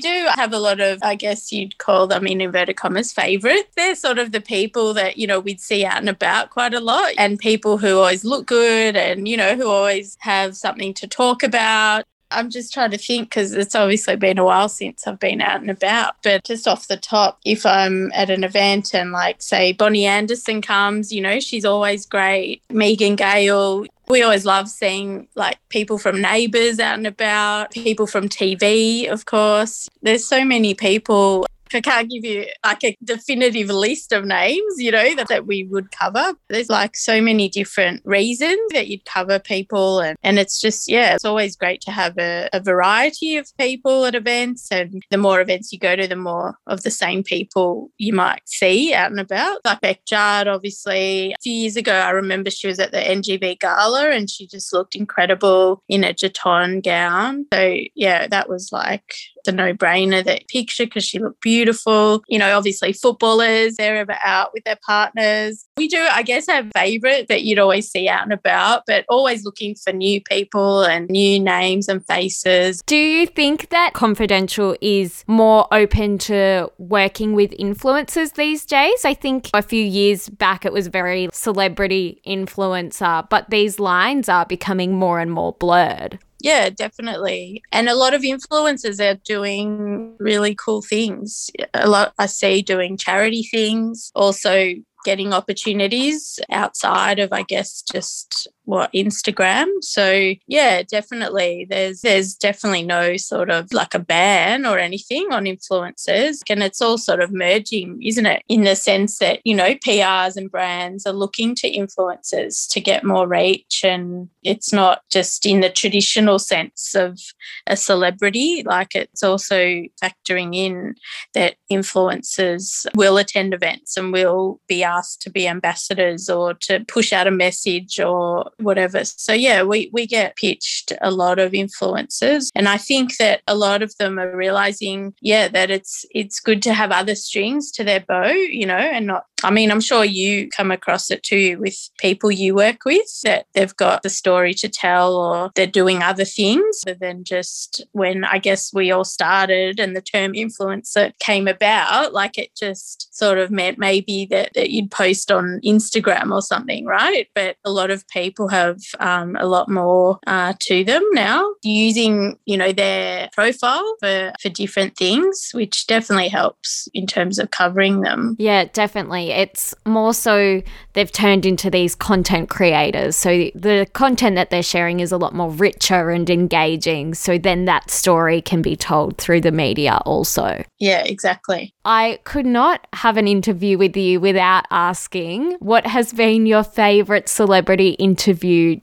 do 0.00 0.28
have 0.34 0.52
a 0.52 0.58
lot 0.58 0.80
of, 0.80 0.98
I 1.02 1.14
guess 1.14 1.50
you'd 1.50 1.78
call 1.78 2.06
them 2.06 2.26
in 2.26 2.40
inverted 2.40 2.76
commas, 2.76 3.12
favourites. 3.12 3.70
They're 3.74 3.94
sort 3.94 4.18
of 4.18 4.32
the 4.32 4.40
people 4.40 4.94
that, 4.94 5.16
you 5.16 5.26
know, 5.26 5.40
we'd 5.40 5.60
see 5.60 5.84
out 5.84 5.98
and 5.98 6.08
about 6.08 6.50
quite 6.50 6.74
a 6.74 6.80
lot 6.80 7.12
and 7.16 7.38
people 7.38 7.78
who 7.78 7.96
always 7.96 8.24
look 8.24 8.46
good 8.46 8.96
and, 8.96 9.26
you 9.26 9.36
know, 9.36 9.56
who 9.56 9.68
always 9.68 10.16
have 10.20 10.56
something 10.56 10.92
to 10.94 11.08
talk 11.08 11.42
about. 11.42 12.04
I'm 12.30 12.50
just 12.50 12.72
trying 12.72 12.90
to 12.90 12.98
think 12.98 13.30
because 13.30 13.52
it's 13.52 13.74
obviously 13.74 14.16
been 14.16 14.38
a 14.38 14.44
while 14.44 14.68
since 14.68 15.06
I've 15.06 15.20
been 15.20 15.40
out 15.40 15.60
and 15.60 15.70
about. 15.70 16.14
But 16.22 16.44
just 16.44 16.66
off 16.66 16.88
the 16.88 16.96
top, 16.96 17.38
if 17.44 17.64
I'm 17.64 18.10
at 18.12 18.30
an 18.30 18.44
event 18.44 18.94
and, 18.94 19.12
like, 19.12 19.42
say, 19.42 19.72
Bonnie 19.72 20.06
Anderson 20.06 20.60
comes, 20.62 21.12
you 21.12 21.20
know, 21.20 21.40
she's 21.40 21.64
always 21.64 22.06
great. 22.06 22.62
Megan 22.70 23.16
Gale, 23.16 23.86
we 24.08 24.22
always 24.22 24.44
love 24.44 24.68
seeing 24.68 25.28
like 25.34 25.58
people 25.68 25.98
from 25.98 26.20
neighbours 26.20 26.78
out 26.80 26.98
and 26.98 27.06
about, 27.06 27.70
people 27.70 28.06
from 28.06 28.28
TV, 28.28 29.08
of 29.10 29.26
course. 29.26 29.88
There's 30.02 30.26
so 30.26 30.44
many 30.44 30.74
people 30.74 31.46
I 31.74 31.80
can't 31.80 32.10
give 32.10 32.24
you 32.24 32.46
like 32.64 32.84
a 32.84 32.96
definitive 33.02 33.68
list 33.68 34.12
of 34.12 34.24
names, 34.24 34.74
you 34.78 34.90
know, 34.90 35.14
that, 35.16 35.28
that 35.28 35.46
we 35.46 35.64
would 35.64 35.90
cover. 35.90 36.34
There's 36.48 36.68
like 36.68 36.96
so 36.96 37.20
many 37.20 37.48
different 37.48 38.02
reasons 38.04 38.60
that 38.72 38.88
you'd 38.88 39.04
cover 39.04 39.38
people. 39.38 40.00
And, 40.00 40.16
and 40.22 40.38
it's 40.38 40.60
just, 40.60 40.88
yeah, 40.88 41.14
it's 41.14 41.24
always 41.24 41.56
great 41.56 41.80
to 41.82 41.90
have 41.90 42.16
a, 42.18 42.48
a 42.52 42.60
variety 42.60 43.36
of 43.36 43.50
people 43.58 44.04
at 44.04 44.14
events. 44.14 44.68
And 44.70 45.02
the 45.10 45.18
more 45.18 45.40
events 45.40 45.72
you 45.72 45.78
go 45.78 45.96
to, 45.96 46.06
the 46.06 46.16
more 46.16 46.58
of 46.66 46.82
the 46.82 46.90
same 46.90 47.22
people 47.22 47.90
you 47.98 48.12
might 48.12 48.42
see 48.46 48.94
out 48.94 49.10
and 49.10 49.20
about. 49.20 49.60
Like 49.64 49.80
Bec 49.80 50.04
Judd, 50.06 50.48
obviously. 50.48 51.32
A 51.32 51.42
few 51.42 51.52
years 51.52 51.76
ago, 51.76 51.94
I 51.94 52.10
remember 52.10 52.50
she 52.50 52.66
was 52.66 52.78
at 52.78 52.92
the 52.92 52.98
NGV 52.98 53.60
Gala 53.60 54.10
and 54.10 54.28
she 54.28 54.46
just 54.46 54.72
looked 54.72 54.94
incredible 54.94 55.82
in 55.88 56.04
a 56.04 56.12
J'Aton 56.12 56.82
gown. 56.82 57.46
So, 57.52 57.76
yeah, 57.94 58.26
that 58.28 58.48
was 58.48 58.70
like 58.72 59.14
a 59.48 59.52
no 59.52 59.74
brainer 59.74 60.24
that 60.24 60.48
picture 60.48 60.84
because 60.84 61.04
she 61.04 61.18
looked 61.18 61.40
beautiful. 61.40 62.22
You 62.28 62.38
know, 62.38 62.56
obviously 62.56 62.92
footballers, 62.92 63.76
they're 63.76 63.96
ever 63.96 64.16
out 64.24 64.50
with 64.52 64.64
their 64.64 64.78
partners. 64.84 65.66
We 65.76 65.88
do, 65.88 65.98
I 66.10 66.22
guess, 66.22 66.46
have 66.46 66.70
favourite 66.74 67.28
that 67.28 67.42
you'd 67.42 67.58
always 67.58 67.90
see 67.90 68.08
out 68.08 68.22
and 68.22 68.32
about, 68.32 68.82
but 68.86 69.04
always 69.08 69.44
looking 69.44 69.74
for 69.74 69.92
new 69.92 70.20
people 70.20 70.82
and 70.82 71.08
new 71.08 71.40
names 71.40 71.88
and 71.88 72.04
faces. 72.06 72.82
Do 72.86 72.96
you 72.96 73.26
think 73.26 73.70
that 73.70 73.92
Confidential 73.94 74.76
is 74.80 75.24
more 75.26 75.66
open 75.72 76.18
to 76.18 76.70
working 76.78 77.34
with 77.34 77.50
influencers 77.52 78.34
these 78.34 78.64
days? 78.64 79.04
I 79.04 79.14
think 79.14 79.50
a 79.54 79.62
few 79.62 79.82
years 79.82 80.28
back 80.28 80.64
it 80.64 80.72
was 80.72 80.88
very 80.88 81.28
celebrity 81.32 82.20
influencer, 82.26 83.28
but 83.28 83.50
these 83.50 83.78
lines 83.78 84.28
are 84.28 84.46
becoming 84.46 84.94
more 84.94 85.20
and 85.20 85.30
more 85.30 85.52
blurred. 85.52 86.18
Yeah, 86.44 86.68
definitely. 86.68 87.62
And 87.72 87.88
a 87.88 87.94
lot 87.94 88.12
of 88.12 88.20
influencers 88.20 89.00
are 89.00 89.18
doing 89.24 90.14
really 90.18 90.54
cool 90.54 90.82
things. 90.82 91.50
A 91.72 91.88
lot 91.88 92.12
I 92.18 92.26
see 92.26 92.60
doing 92.60 92.98
charity 92.98 93.44
things, 93.50 94.12
also 94.14 94.74
getting 95.06 95.32
opportunities 95.32 96.38
outside 96.50 97.18
of, 97.18 97.32
I 97.32 97.44
guess, 97.44 97.80
just 97.90 98.46
what 98.64 98.92
Instagram. 98.92 99.66
So 99.80 100.34
yeah, 100.46 100.82
definitely 100.82 101.66
there's 101.68 102.00
there's 102.00 102.34
definitely 102.34 102.82
no 102.82 103.16
sort 103.16 103.50
of 103.50 103.72
like 103.72 103.94
a 103.94 103.98
ban 103.98 104.66
or 104.66 104.78
anything 104.78 105.32
on 105.32 105.44
influencers. 105.44 106.40
And 106.48 106.62
it's 106.62 106.80
all 106.80 106.98
sort 106.98 107.20
of 107.20 107.32
merging, 107.32 108.02
isn't 108.02 108.26
it? 108.26 108.42
In 108.48 108.64
the 108.64 108.76
sense 108.76 109.18
that, 109.18 109.40
you 109.44 109.54
know, 109.54 109.74
PRs 109.74 110.36
and 110.36 110.50
brands 110.50 111.06
are 111.06 111.12
looking 111.12 111.54
to 111.56 111.70
influencers 111.70 112.68
to 112.70 112.80
get 112.80 113.04
more 113.04 113.26
reach 113.26 113.82
and 113.84 114.28
it's 114.42 114.72
not 114.72 115.02
just 115.10 115.46
in 115.46 115.60
the 115.60 115.70
traditional 115.70 116.38
sense 116.38 116.94
of 116.94 117.18
a 117.66 117.76
celebrity, 117.76 118.62
like 118.64 118.94
it's 118.94 119.22
also 119.22 119.82
factoring 120.02 120.54
in 120.54 120.94
that 121.34 121.56
influencers 121.70 122.86
will 122.94 123.16
attend 123.16 123.54
events 123.54 123.96
and 123.96 124.12
will 124.12 124.60
be 124.68 124.82
asked 124.82 125.22
to 125.22 125.30
be 125.30 125.48
ambassadors 125.48 126.28
or 126.28 126.54
to 126.54 126.84
push 126.86 127.12
out 127.12 127.26
a 127.26 127.30
message 127.30 127.98
or 127.98 128.50
whatever. 128.58 129.04
So 129.04 129.32
yeah, 129.32 129.62
we 129.62 129.90
we 129.92 130.06
get 130.06 130.36
pitched 130.36 130.92
a 131.00 131.10
lot 131.10 131.38
of 131.38 131.54
influences, 131.54 132.50
and 132.54 132.68
I 132.68 132.76
think 132.76 133.16
that 133.18 133.42
a 133.46 133.54
lot 133.54 133.82
of 133.82 133.96
them 133.98 134.18
are 134.18 134.36
realizing, 134.36 135.14
yeah, 135.20 135.48
that 135.48 135.70
it's 135.70 136.04
it's 136.10 136.40
good 136.40 136.62
to 136.62 136.74
have 136.74 136.90
other 136.90 137.14
strings 137.14 137.70
to 137.72 137.84
their 137.84 138.00
bow, 138.00 138.28
you 138.28 138.66
know, 138.66 138.76
and 138.76 139.06
not. 139.06 139.26
I 139.42 139.50
mean, 139.50 139.70
I'm 139.70 139.80
sure 139.80 140.04
you 140.04 140.48
come 140.48 140.70
across 140.70 141.10
it 141.10 141.22
too 141.22 141.58
with 141.60 141.76
people 141.98 142.30
you 142.30 142.54
work 142.54 142.84
with 142.86 143.20
that 143.24 143.46
they've 143.52 143.76
got 143.76 144.02
the 144.02 144.08
story 144.08 144.54
to 144.54 144.68
tell 144.70 145.16
or 145.16 145.50
they're 145.54 145.66
doing 145.66 146.02
other 146.02 146.24
things 146.24 146.82
than 147.00 147.24
just 147.24 147.84
when 147.92 148.24
I 148.24 148.38
guess 148.38 148.72
we 148.72 148.90
all 148.90 149.04
started 149.04 149.78
and 149.78 149.94
the 149.94 150.00
term 150.00 150.32
influencer 150.32 151.12
came 151.18 151.46
about, 151.46 152.14
like 152.14 152.38
it 152.38 152.54
just 152.56 153.14
sort 153.14 153.38
of 153.38 153.50
meant 153.50 153.78
maybe 153.78 154.26
that, 154.30 154.52
that 154.54 154.70
you'd 154.70 154.90
post 154.90 155.30
on 155.30 155.60
Instagram 155.64 156.32
or 156.32 156.40
something, 156.40 156.86
right? 156.86 157.28
But 157.34 157.56
a 157.64 157.70
lot 157.70 157.90
of 157.90 158.06
people 158.08 158.43
have 158.48 158.78
um, 159.00 159.36
a 159.38 159.46
lot 159.46 159.68
more 159.68 160.18
uh, 160.26 160.54
to 160.60 160.84
them 160.84 161.02
now, 161.12 161.52
using 161.62 162.38
you 162.46 162.56
know 162.56 162.72
their 162.72 163.30
profile 163.32 163.96
for 164.00 164.32
for 164.40 164.48
different 164.48 164.96
things, 164.96 165.50
which 165.52 165.86
definitely 165.86 166.28
helps 166.28 166.88
in 166.94 167.06
terms 167.06 167.38
of 167.38 167.50
covering 167.50 168.00
them. 168.00 168.36
Yeah, 168.38 168.64
definitely. 168.72 169.30
It's 169.30 169.74
more 169.86 170.14
so 170.14 170.62
they've 170.92 171.12
turned 171.12 171.46
into 171.46 171.70
these 171.70 171.94
content 171.94 172.50
creators, 172.50 173.16
so 173.16 173.50
the 173.54 173.86
content 173.92 174.36
that 174.36 174.50
they're 174.50 174.62
sharing 174.62 175.00
is 175.00 175.12
a 175.12 175.16
lot 175.16 175.34
more 175.34 175.50
richer 175.50 176.10
and 176.10 176.28
engaging. 176.28 177.14
So 177.14 177.38
then 177.38 177.64
that 177.66 177.90
story 177.90 178.40
can 178.42 178.62
be 178.62 178.76
told 178.76 179.18
through 179.18 179.40
the 179.42 179.52
media 179.52 180.00
also. 180.04 180.64
Yeah, 180.78 181.02
exactly. 181.04 181.74
I 181.84 182.18
could 182.24 182.46
not 182.46 182.86
have 182.92 183.16
an 183.16 183.28
interview 183.28 183.78
with 183.78 183.96
you 183.96 184.20
without 184.20 184.64
asking 184.70 185.56
what 185.60 185.86
has 185.86 186.12
been 186.12 186.46
your 186.46 186.64
favorite 186.64 187.28
celebrity 187.28 187.90
interview 187.90 188.33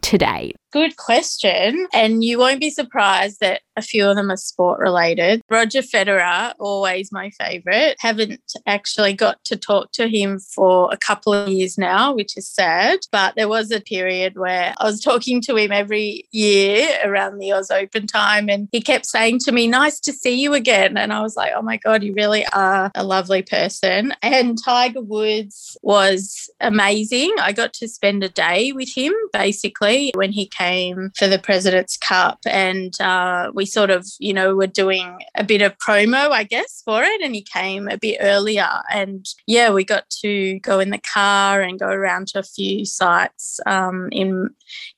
to 0.02 0.18
date. 0.18 0.56
Good 0.72 0.96
question. 0.96 1.88
And 1.94 2.24
you 2.24 2.40
won't 2.40 2.62
be 2.62 2.70
surprised 2.70 3.42
that 3.42 3.62
a 3.76 3.82
few 3.82 4.08
of 4.08 4.16
them 4.16 4.32
are 4.32 4.38
sport 4.38 4.80
related. 4.80 5.42
Roger 5.50 5.82
Federer, 5.82 6.54
always 6.60 7.12
my 7.12 7.30
favorite. 7.32 7.98
Haven't 8.00 8.42
actually 8.66 9.14
got 9.14 9.44
to 9.46 9.58
talk 9.58 9.92
to 9.94 10.08
him 10.08 10.40
for 10.40 10.90
a 10.92 10.98
couple 10.98 11.34
of 11.34 11.50
years 11.50 11.78
now, 11.78 12.14
which 12.14 12.38
is 12.38 12.48
sad. 12.48 13.00
But 13.12 13.36
there 13.36 13.50
was 13.50 13.70
a 13.72 13.82
period 13.82 14.38
where 14.38 14.74
I 14.78 14.86
was 14.86 15.02
talking 15.02 15.42
to 15.42 15.58
him 15.58 15.74
every 15.74 16.28
year 16.32 16.88
around 17.04 17.40
the 17.40 17.52
Oz 17.52 17.70
Open 17.70 18.08
time, 18.08 18.50
and 18.50 18.70
he 18.72 18.82
kept 18.82 19.06
saying 19.06 19.40
to 19.40 19.52
me, 19.52 19.68
Nice 19.68 20.00
to 20.02 20.14
see 20.14 20.40
you 20.40 20.54
again. 20.54 20.98
And 20.98 21.12
I 21.12 21.22
was 21.22 21.36
like, 21.36 21.52
Oh 21.56 21.62
my 21.62 21.78
God, 21.78 22.04
you 22.04 22.14
really 22.14 22.46
are 22.54 22.92
a 22.96 23.04
lovely 23.04 23.42
person. 23.42 24.14
And 24.22 24.58
Tiger 24.64 25.02
Woods 25.02 25.78
was 25.82 26.50
amazing. 26.62 27.34
I 27.40 27.52
got 27.52 27.74
to 27.74 27.88
spend 27.88 28.24
a 28.24 28.30
day 28.30 28.72
with 28.72 28.94
him 28.96 29.14
basically 29.34 30.12
when 30.16 30.32
he 30.32 30.46
came 30.46 30.61
came 30.62 31.12
for 31.16 31.28
the 31.28 31.40
President's 31.40 31.98
Cup, 31.98 32.40
and 32.46 33.00
uh, 33.02 33.52
we 33.54 33.66
sort 33.66 33.90
of, 33.90 34.06
you 34.20 34.34
know, 34.34 34.56
were 34.56 34.68
doing 34.68 35.20
a 35.36 35.44
bit 35.44 35.62
of 35.62 35.78
promo, 35.78 36.30
I 36.30 36.44
guess, 36.44 36.82
for 36.86 37.02
it. 37.04 37.22
And 37.22 37.34
he 37.34 37.42
came 37.42 37.88
a 37.88 37.98
bit 37.98 38.18
earlier, 38.22 38.70
and 38.92 39.26
yeah, 39.48 39.72
we 39.72 39.84
got 39.84 40.10
to 40.22 40.60
go 40.60 40.80
in 40.80 40.92
the 40.92 41.02
car 41.14 41.62
and 41.62 41.80
go 41.80 41.88
around 41.88 42.28
to 42.30 42.40
a 42.40 42.44
few 42.44 42.86
sites 42.86 43.60
um, 43.66 44.10
in 44.12 44.50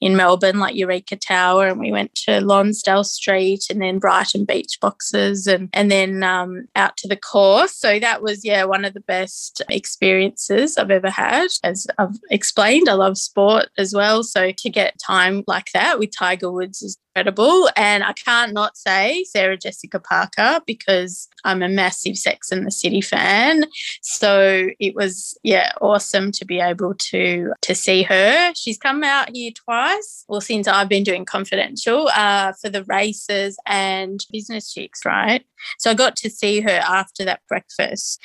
in 0.02 0.16
Melbourne, 0.16 0.60
like 0.60 0.76
Eureka 0.76 1.16
Tower, 1.16 1.68
and 1.68 1.80
we 1.80 1.92
went 1.92 2.14
to 2.26 2.42
Lonsdale 2.42 3.04
Street, 3.04 3.64
and 3.70 3.82
then 3.82 4.00
Brighton 4.00 4.46
Beach 4.46 4.78
Boxes, 4.82 5.48
and 5.48 5.70
and 5.74 5.90
then 5.90 6.24
um, 6.24 6.68
out 6.76 6.98
to 6.98 7.08
the 7.08 7.18
course. 7.18 7.76
So 7.76 8.00
that 8.00 8.22
was 8.22 8.44
yeah 8.44 8.66
one 8.66 8.86
of 8.86 8.94
the 8.94 9.08
best 9.16 9.62
experiences 9.70 10.78
I've 10.78 10.92
ever 10.92 11.10
had. 11.10 11.48
As 11.64 11.88
I've 11.98 12.20
explained, 12.30 12.90
I 12.90 12.94
love 12.94 13.18
sport 13.18 13.68
as 13.78 13.94
well, 13.94 14.24
so 14.24 14.52
to 14.52 14.70
get 14.70 15.00
time 15.00 15.44
like 15.54 15.72
that 15.74 16.00
with 16.00 16.16
Tiger 16.18 16.52
Woods 16.52 16.82
is 16.82 16.98
incredible. 17.16 17.70
And 17.76 18.04
I 18.04 18.14
can't 18.14 18.54
not 18.54 18.76
say 18.76 19.24
Sarah 19.26 19.58
Jessica 19.58 20.00
Parker 20.00 20.62
because 20.66 21.28
I'm 21.44 21.62
a 21.62 21.70
massive 21.70 22.18
Sex 22.18 22.52
and 22.52 22.66
the 22.66 22.72
City 22.72 23.02
fan. 23.02 23.66
So 24.02 24.70
it 24.80 24.96
was, 24.96 25.38
yeah, 25.44 25.72
awesome 25.80 26.32
to 26.34 26.46
be 26.46 26.60
able 26.60 26.96
to 27.12 27.54
to 27.62 27.76
see 27.76 28.04
her. 28.04 28.54
She's 28.56 28.78
come 28.78 29.04
out 29.04 29.30
here 29.34 29.52
twice, 29.52 30.26
well, 30.28 30.42
since 30.42 30.68
I've 30.68 30.90
been 30.90 31.04
doing 31.04 31.26
confidential 31.26 32.10
uh, 32.16 32.54
for 32.60 32.70
the 32.70 32.84
races 32.86 33.58
and 33.68 34.20
business 34.32 34.74
chicks, 34.74 35.06
right? 35.06 35.46
So 35.78 35.92
I 35.92 35.94
got 35.94 36.16
to 36.18 36.30
see 36.30 36.62
her 36.62 36.82
after 36.84 37.24
that 37.26 37.42
breakfast 37.48 38.20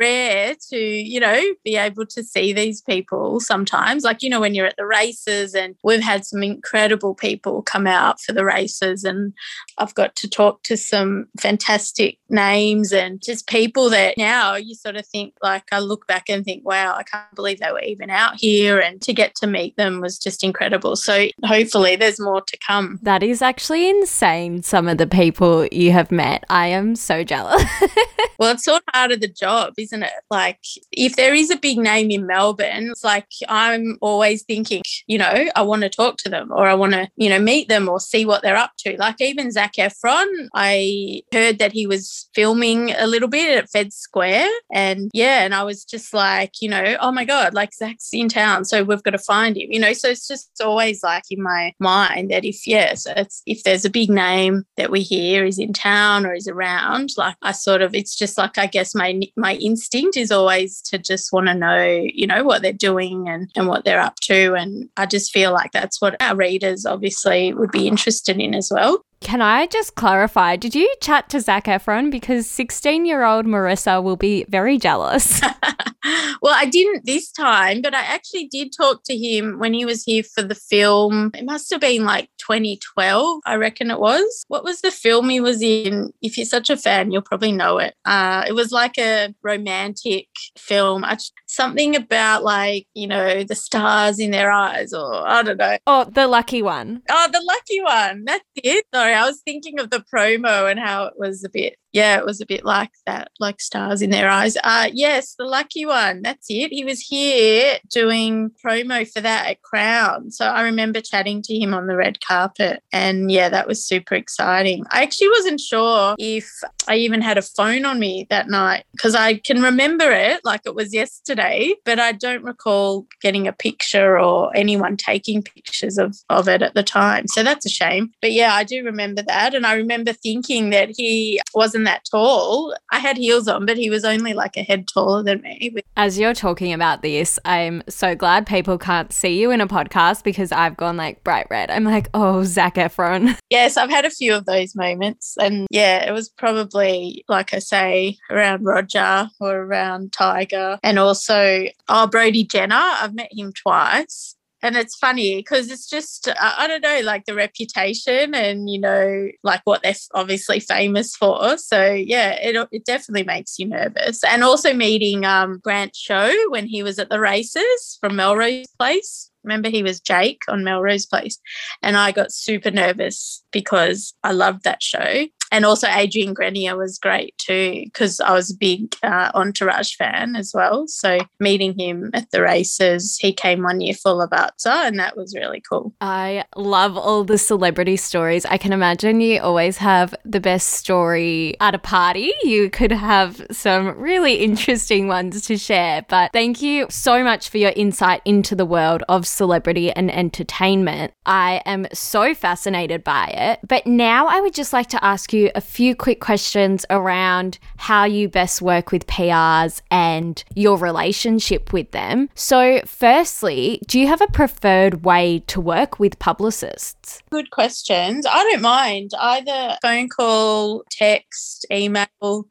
rare 0.00 0.54
to, 0.70 0.78
you 0.78 1.20
know, 1.20 1.40
be 1.64 1.76
able 1.76 2.06
to 2.06 2.22
see 2.22 2.52
these 2.52 2.82
people 2.82 3.40
sometimes. 3.40 4.04
Like, 4.04 4.22
you 4.22 4.28
know, 4.28 4.40
when 4.40 4.54
you're 4.54 4.66
at 4.66 4.76
the 4.76 4.86
races, 4.86 5.54
and 5.54 5.76
we've 5.82 6.02
had 6.02 6.24
some 6.24 6.42
incredible 6.42 7.14
people 7.14 7.62
come 7.62 7.86
out 7.86 8.20
for 8.20 8.32
the 8.32 8.44
races, 8.44 9.04
and 9.04 9.32
I've 9.78 9.94
got 9.94 10.16
to 10.16 10.28
talk 10.28 10.62
to 10.64 10.76
some 10.76 11.26
fantastic 11.38 12.18
names 12.28 12.92
and 12.92 13.22
just 13.22 13.46
people 13.46 13.90
that 13.90 14.18
now 14.18 14.54
you 14.54 14.74
sort 14.74 14.96
of 14.96 15.06
think, 15.06 15.34
like, 15.42 15.64
I 15.72 15.78
look 15.78 16.06
back 16.06 16.28
and 16.28 16.44
think, 16.44 16.66
wow, 16.66 16.94
I 16.96 17.02
can't 17.02 17.34
believe 17.34 17.60
they 17.60 17.72
were 17.72 17.80
even 17.80 18.10
out 18.10 18.34
here. 18.36 18.78
And 18.78 19.00
to 19.02 19.12
get 19.12 19.34
to 19.36 19.46
meet 19.46 19.76
them 19.76 20.00
was 20.00 20.18
just 20.18 20.42
incredible. 20.42 20.96
So 20.96 21.26
hopefully 21.44 21.96
there's 21.96 22.20
more 22.20 22.40
to 22.40 22.58
come. 22.66 22.98
That 23.02 23.22
is 23.22 23.42
actually 23.42 23.88
insane, 23.88 24.62
some 24.62 24.88
of 24.88 24.98
the 24.98 25.06
people 25.06 25.66
you 25.66 25.92
have 25.92 26.10
met. 26.10 26.44
I 26.50 26.68
am 26.68 26.96
so 26.96 27.22
jealous. 27.22 27.62
well, 28.38 28.52
it's 28.52 28.66
all 28.66 28.80
part 28.92 29.12
of 29.12 29.20
the 29.20 29.28
job 29.28 29.74
isn't 29.78 30.02
it? 30.02 30.12
Like, 30.30 30.60
if 30.92 31.16
there 31.16 31.34
is 31.34 31.50
a 31.50 31.56
big 31.56 31.78
name 31.78 32.10
in 32.10 32.26
Melbourne, 32.26 32.90
it's 32.90 33.04
like 33.04 33.28
I'm 33.48 33.98
always 34.00 34.42
thinking, 34.42 34.82
you 35.06 35.18
know, 35.18 35.46
I 35.54 35.62
want 35.62 35.82
to 35.82 35.88
talk 35.88 36.16
to 36.18 36.28
them 36.28 36.50
or 36.52 36.66
I 36.66 36.74
want 36.74 36.92
to, 36.92 37.08
you 37.16 37.28
know, 37.28 37.38
meet 37.38 37.68
them 37.68 37.88
or 37.88 38.00
see 38.00 38.24
what 38.24 38.42
they're 38.42 38.56
up 38.56 38.72
to. 38.78 38.96
Like, 38.98 39.20
even 39.20 39.50
Zac 39.50 39.74
Efron, 39.74 40.48
I 40.54 41.22
heard 41.32 41.58
that 41.58 41.72
he 41.72 41.86
was 41.86 42.28
filming 42.34 42.92
a 42.92 43.06
little 43.06 43.28
bit 43.28 43.56
at 43.58 43.70
Fed 43.70 43.92
Square. 43.92 44.48
And 44.72 45.10
yeah, 45.12 45.44
and 45.44 45.54
I 45.54 45.62
was 45.62 45.84
just 45.84 46.12
like, 46.14 46.52
you 46.60 46.68
know, 46.68 46.96
oh 47.00 47.12
my 47.12 47.24
God, 47.24 47.54
like 47.54 47.74
Zac's 47.74 48.12
in 48.12 48.28
town. 48.28 48.64
So 48.64 48.84
we've 48.84 49.02
got 49.02 49.10
to 49.10 49.18
find 49.18 49.56
him, 49.56 49.70
you 49.70 49.80
know. 49.80 49.92
So 49.92 50.08
it's 50.08 50.28
just 50.28 50.60
always 50.62 51.02
like 51.02 51.24
in 51.30 51.42
my 51.42 51.74
mind 51.78 52.30
that 52.30 52.44
if, 52.44 52.66
yes, 52.66 53.06
it's, 53.06 53.42
if 53.46 53.62
there's 53.62 53.84
a 53.84 53.90
big 53.90 54.10
name 54.10 54.64
that 54.76 54.90
we 54.90 55.02
hear 55.02 55.44
is 55.44 55.58
in 55.58 55.72
town 55.72 56.26
or 56.26 56.34
is 56.34 56.48
around, 56.48 57.10
like 57.16 57.36
I 57.42 57.52
sort 57.52 57.82
of, 57.82 57.94
it's 57.94 58.16
just 58.16 58.38
like, 58.38 58.58
I 58.58 58.66
guess 58.66 58.94
my, 58.94 59.20
my 59.36 59.56
instinct 59.66 60.16
is 60.16 60.30
always 60.30 60.80
to 60.82 60.98
just 60.98 61.32
want 61.32 61.48
to 61.48 61.54
know, 61.54 61.84
you 61.84 62.26
know, 62.26 62.44
what 62.44 62.62
they're 62.62 62.72
doing 62.72 63.28
and, 63.28 63.50
and 63.56 63.68
what 63.68 63.84
they're 63.84 64.00
up 64.00 64.16
to. 64.20 64.54
And 64.54 64.88
I 64.96 65.06
just 65.06 65.32
feel 65.32 65.52
like 65.52 65.72
that's 65.72 66.00
what 66.00 66.20
our 66.22 66.36
readers 66.36 66.86
obviously 66.86 67.52
would 67.52 67.70
be 67.70 67.86
interested 67.86 68.40
in 68.40 68.54
as 68.54 68.70
well. 68.72 69.04
Can 69.20 69.42
I 69.42 69.66
just 69.66 69.94
clarify? 69.94 70.56
Did 70.56 70.74
you 70.74 70.92
chat 71.00 71.28
to 71.30 71.40
Zac 71.40 71.64
Efron? 71.64 72.10
Because 72.10 72.48
16 72.48 73.06
year 73.06 73.24
old 73.24 73.46
Marisa 73.46 74.02
will 74.02 74.16
be 74.16 74.44
very 74.48 74.78
jealous. 74.78 75.40
well, 76.42 76.54
I 76.54 76.66
didn't 76.66 77.06
this 77.06 77.32
time, 77.32 77.82
but 77.82 77.94
I 77.94 78.02
actually 78.02 78.46
did 78.46 78.72
talk 78.76 79.02
to 79.04 79.16
him 79.16 79.58
when 79.58 79.74
he 79.74 79.84
was 79.84 80.04
here 80.04 80.22
for 80.22 80.42
the 80.42 80.54
film. 80.54 81.30
It 81.34 81.44
must 81.44 81.70
have 81.70 81.80
been 81.80 82.04
like 82.04 82.30
2012, 82.38 83.40
I 83.44 83.56
reckon 83.56 83.90
it 83.90 83.98
was. 83.98 84.44
What 84.48 84.64
was 84.64 84.80
the 84.80 84.90
film 84.90 85.28
he 85.28 85.40
was 85.40 85.62
in? 85.62 86.12
If 86.22 86.36
you're 86.36 86.46
such 86.46 86.70
a 86.70 86.76
fan, 86.76 87.10
you'll 87.10 87.22
probably 87.22 87.52
know 87.52 87.78
it. 87.78 87.94
Uh, 88.04 88.44
it 88.46 88.52
was 88.52 88.70
like 88.70 88.98
a 88.98 89.34
romantic 89.42 90.28
film. 90.56 91.04
Something 91.46 91.96
about 91.96 92.44
like, 92.44 92.86
you 92.94 93.06
know, 93.06 93.42
the 93.44 93.54
stars 93.54 94.18
in 94.18 94.30
their 94.30 94.52
eyes, 94.52 94.92
or 94.92 95.26
I 95.26 95.42
don't 95.42 95.56
know. 95.56 95.78
Oh, 95.86 96.04
the 96.04 96.26
lucky 96.26 96.62
one. 96.62 97.02
Oh, 97.10 97.28
the 97.32 97.42
lucky 97.42 97.80
one. 97.82 98.24
That's 98.24 98.44
it. 98.56 98.84
Sorry, 98.94 99.14
I 99.16 99.26
was 99.26 99.40
thinking 99.40 99.80
of 99.80 99.90
the 99.90 100.04
promo 100.12 100.70
and 100.70 100.78
how 100.78 101.06
it 101.06 101.14
was 101.16 101.44
a 101.44 101.48
bit 101.48 101.76
yeah, 101.96 102.18
it 102.18 102.26
was 102.26 102.42
a 102.42 102.46
bit 102.46 102.62
like 102.62 102.90
that, 103.06 103.30
like 103.40 103.58
stars 103.58 104.02
in 104.02 104.10
their 104.10 104.28
eyes. 104.28 104.54
Uh, 104.62 104.90
yes, 104.92 105.34
the 105.38 105.46
lucky 105.46 105.86
one. 105.86 106.20
That's 106.20 106.44
it. 106.50 106.70
He 106.70 106.84
was 106.84 107.00
here 107.00 107.78
doing 107.90 108.50
promo 108.62 109.10
for 109.10 109.22
that 109.22 109.46
at 109.46 109.62
Crown. 109.62 110.30
So 110.30 110.44
I 110.44 110.60
remember 110.60 111.00
chatting 111.00 111.40
to 111.40 111.58
him 111.58 111.72
on 111.72 111.86
the 111.86 111.96
red 111.96 112.20
carpet. 112.20 112.82
And 112.92 113.30
yeah, 113.30 113.48
that 113.48 113.66
was 113.66 113.82
super 113.82 114.14
exciting. 114.14 114.84
I 114.90 115.04
actually 115.04 115.30
wasn't 115.30 115.58
sure 115.58 116.16
if 116.18 116.46
I 116.86 116.96
even 116.96 117.22
had 117.22 117.38
a 117.38 117.42
phone 117.42 117.86
on 117.86 117.98
me 117.98 118.26
that 118.28 118.50
night 118.50 118.84
because 118.92 119.14
I 119.14 119.38
can 119.38 119.62
remember 119.62 120.10
it 120.10 120.44
like 120.44 120.60
it 120.66 120.74
was 120.74 120.92
yesterday, 120.92 121.76
but 121.86 121.98
I 121.98 122.12
don't 122.12 122.44
recall 122.44 123.06
getting 123.22 123.48
a 123.48 123.54
picture 123.54 124.18
or 124.18 124.54
anyone 124.54 124.98
taking 124.98 125.42
pictures 125.42 125.96
of, 125.96 126.14
of 126.28 126.46
it 126.46 126.60
at 126.60 126.74
the 126.74 126.82
time. 126.82 127.26
So 127.28 127.42
that's 127.42 127.64
a 127.64 127.70
shame. 127.70 128.12
But 128.20 128.32
yeah, 128.32 128.52
I 128.52 128.64
do 128.64 128.84
remember 128.84 129.22
that. 129.22 129.54
And 129.54 129.66
I 129.66 129.76
remember 129.76 130.12
thinking 130.12 130.68
that 130.70 130.90
he 130.94 131.40
wasn't 131.54 131.85
that 131.86 132.04
tall. 132.10 132.74
I 132.92 132.98
had 132.98 133.16
heels 133.16 133.48
on, 133.48 133.66
but 133.66 133.76
he 133.76 133.90
was 133.90 134.04
only 134.04 134.34
like 134.34 134.56
a 134.56 134.62
head 134.62 134.86
taller 134.86 135.22
than 135.22 135.40
me. 135.42 135.74
As 135.96 136.18
you're 136.18 136.34
talking 136.34 136.72
about 136.72 137.02
this, 137.02 137.38
I'm 137.44 137.82
so 137.88 138.14
glad 138.14 138.46
people 138.46 138.78
can't 138.78 139.12
see 139.12 139.40
you 139.40 139.50
in 139.50 139.60
a 139.60 139.66
podcast 139.66 140.22
because 140.22 140.52
I've 140.52 140.76
gone 140.76 140.96
like 140.96 141.24
bright 141.24 141.46
red. 141.50 141.70
I'm 141.70 141.84
like, 141.84 142.08
oh, 142.14 142.44
Zac 142.44 142.76
Efron. 142.76 143.38
Yes, 143.48 143.76
I've 143.76 143.90
had 143.90 144.04
a 144.04 144.10
few 144.10 144.34
of 144.34 144.44
those 144.44 144.74
moments. 144.74 145.36
And 145.40 145.68
yeah, 145.70 146.04
it 146.04 146.12
was 146.12 146.28
probably, 146.28 147.24
like 147.28 147.54
I 147.54 147.60
say, 147.60 148.18
around 148.28 148.64
Roger 148.64 149.30
or 149.40 149.56
around 149.58 150.12
Tiger. 150.12 150.78
And 150.82 150.98
also, 150.98 151.66
oh, 151.88 152.06
Brody 152.08 152.44
Jenner. 152.44 152.74
I've 152.74 153.14
met 153.14 153.30
him 153.32 153.52
twice 153.52 154.35
and 154.66 154.76
it's 154.76 154.96
funny 154.96 155.36
because 155.36 155.70
it's 155.70 155.88
just 155.88 156.28
I 156.40 156.66
don't 156.66 156.82
know 156.82 157.00
like 157.04 157.24
the 157.24 157.34
reputation 157.34 158.34
and 158.34 158.68
you 158.68 158.80
know 158.80 159.28
like 159.44 159.60
what 159.64 159.82
they're 159.82 159.94
obviously 160.12 160.58
famous 160.58 161.14
for. 161.14 161.56
So 161.56 161.92
yeah 161.92 162.32
it, 162.32 162.68
it 162.72 162.84
definitely 162.84 163.22
makes 163.22 163.58
you 163.58 163.68
nervous. 163.68 164.24
And 164.24 164.42
also 164.42 164.74
meeting 164.74 165.24
um 165.24 165.60
Grant 165.62 165.94
Show 165.94 166.32
when 166.48 166.66
he 166.66 166.82
was 166.82 166.98
at 166.98 167.10
the 167.10 167.20
races 167.20 167.98
from 168.00 168.16
Melrose 168.16 168.66
Place. 168.78 169.30
Remember 169.44 169.68
he 169.68 169.84
was 169.84 170.00
Jake 170.00 170.42
on 170.48 170.64
Melrose 170.64 171.06
Place. 171.06 171.38
And 171.80 171.96
I 171.96 172.10
got 172.10 172.32
super 172.32 172.72
nervous 172.72 173.44
because 173.52 174.14
I 174.24 174.32
loved 174.32 174.64
that 174.64 174.82
show 174.82 175.26
and 175.56 175.64
also 175.64 175.88
Adrian 175.88 176.34
Grenier 176.34 176.76
was 176.76 176.98
great 176.98 177.34
too 177.38 177.80
because 177.84 178.20
I 178.20 178.34
was 178.34 178.50
a 178.50 178.56
big 178.58 178.94
uh, 179.02 179.30
Entourage 179.34 179.94
fan 179.94 180.36
as 180.36 180.52
well. 180.54 180.86
So 180.86 181.18
meeting 181.40 181.78
him 181.78 182.10
at 182.12 182.30
the 182.30 182.42
races, 182.42 183.16
he 183.18 183.32
came 183.32 183.62
one 183.62 183.80
year 183.80 183.94
for 183.94 184.12
Lavazza, 184.12 184.86
and 184.86 184.98
that 184.98 185.16
was 185.16 185.34
really 185.34 185.62
cool. 185.66 185.94
I 186.02 186.44
love 186.56 186.98
all 186.98 187.24
the 187.24 187.38
celebrity 187.38 187.96
stories. 187.96 188.44
I 188.44 188.58
can 188.58 188.74
imagine 188.74 189.22
you 189.22 189.40
always 189.40 189.78
have 189.78 190.14
the 190.26 190.40
best 190.40 190.74
story 190.74 191.56
at 191.58 191.74
a 191.74 191.78
party. 191.78 192.32
You 192.42 192.68
could 192.68 192.92
have 192.92 193.46
some 193.50 193.98
really 193.98 194.34
interesting 194.44 195.08
ones 195.08 195.40
to 195.46 195.56
share. 195.56 196.04
But 196.06 196.34
thank 196.34 196.60
you 196.60 196.86
so 196.90 197.24
much 197.24 197.48
for 197.48 197.56
your 197.56 197.72
insight 197.74 198.20
into 198.26 198.54
the 198.54 198.66
world 198.66 199.04
of 199.08 199.26
celebrity 199.26 199.90
and 199.90 200.10
entertainment. 200.12 201.14
I 201.24 201.62
am 201.64 201.86
so 201.94 202.34
fascinated 202.34 203.02
by 203.02 203.28
it. 203.28 203.60
But 203.66 203.86
now 203.86 204.26
I 204.26 204.42
would 204.42 204.52
just 204.52 204.74
like 204.74 204.88
to 204.88 205.02
ask 205.02 205.32
you 205.32 205.45
a 205.54 205.60
few 205.60 205.94
quick 205.94 206.20
questions 206.20 206.84
around 206.90 207.58
how 207.76 208.04
you 208.04 208.28
best 208.28 208.62
work 208.62 208.92
with 208.92 209.06
PRs 209.06 209.80
and 209.90 210.42
your 210.54 210.76
relationship 210.76 211.72
with 211.72 211.90
them. 211.92 212.28
So, 212.34 212.80
firstly, 212.84 213.80
do 213.86 214.00
you 214.00 214.06
have 214.06 214.20
a 214.20 214.26
preferred 214.26 215.04
way 215.04 215.40
to 215.46 215.60
work 215.60 215.98
with 215.98 216.18
publicists? 216.18 217.22
Good 217.30 217.50
questions. 217.50 218.26
I 218.26 218.42
don't 218.44 218.62
mind 218.62 219.12
either 219.18 219.76
phone 219.82 220.08
call, 220.08 220.84
text, 220.90 221.66
email. 221.70 222.06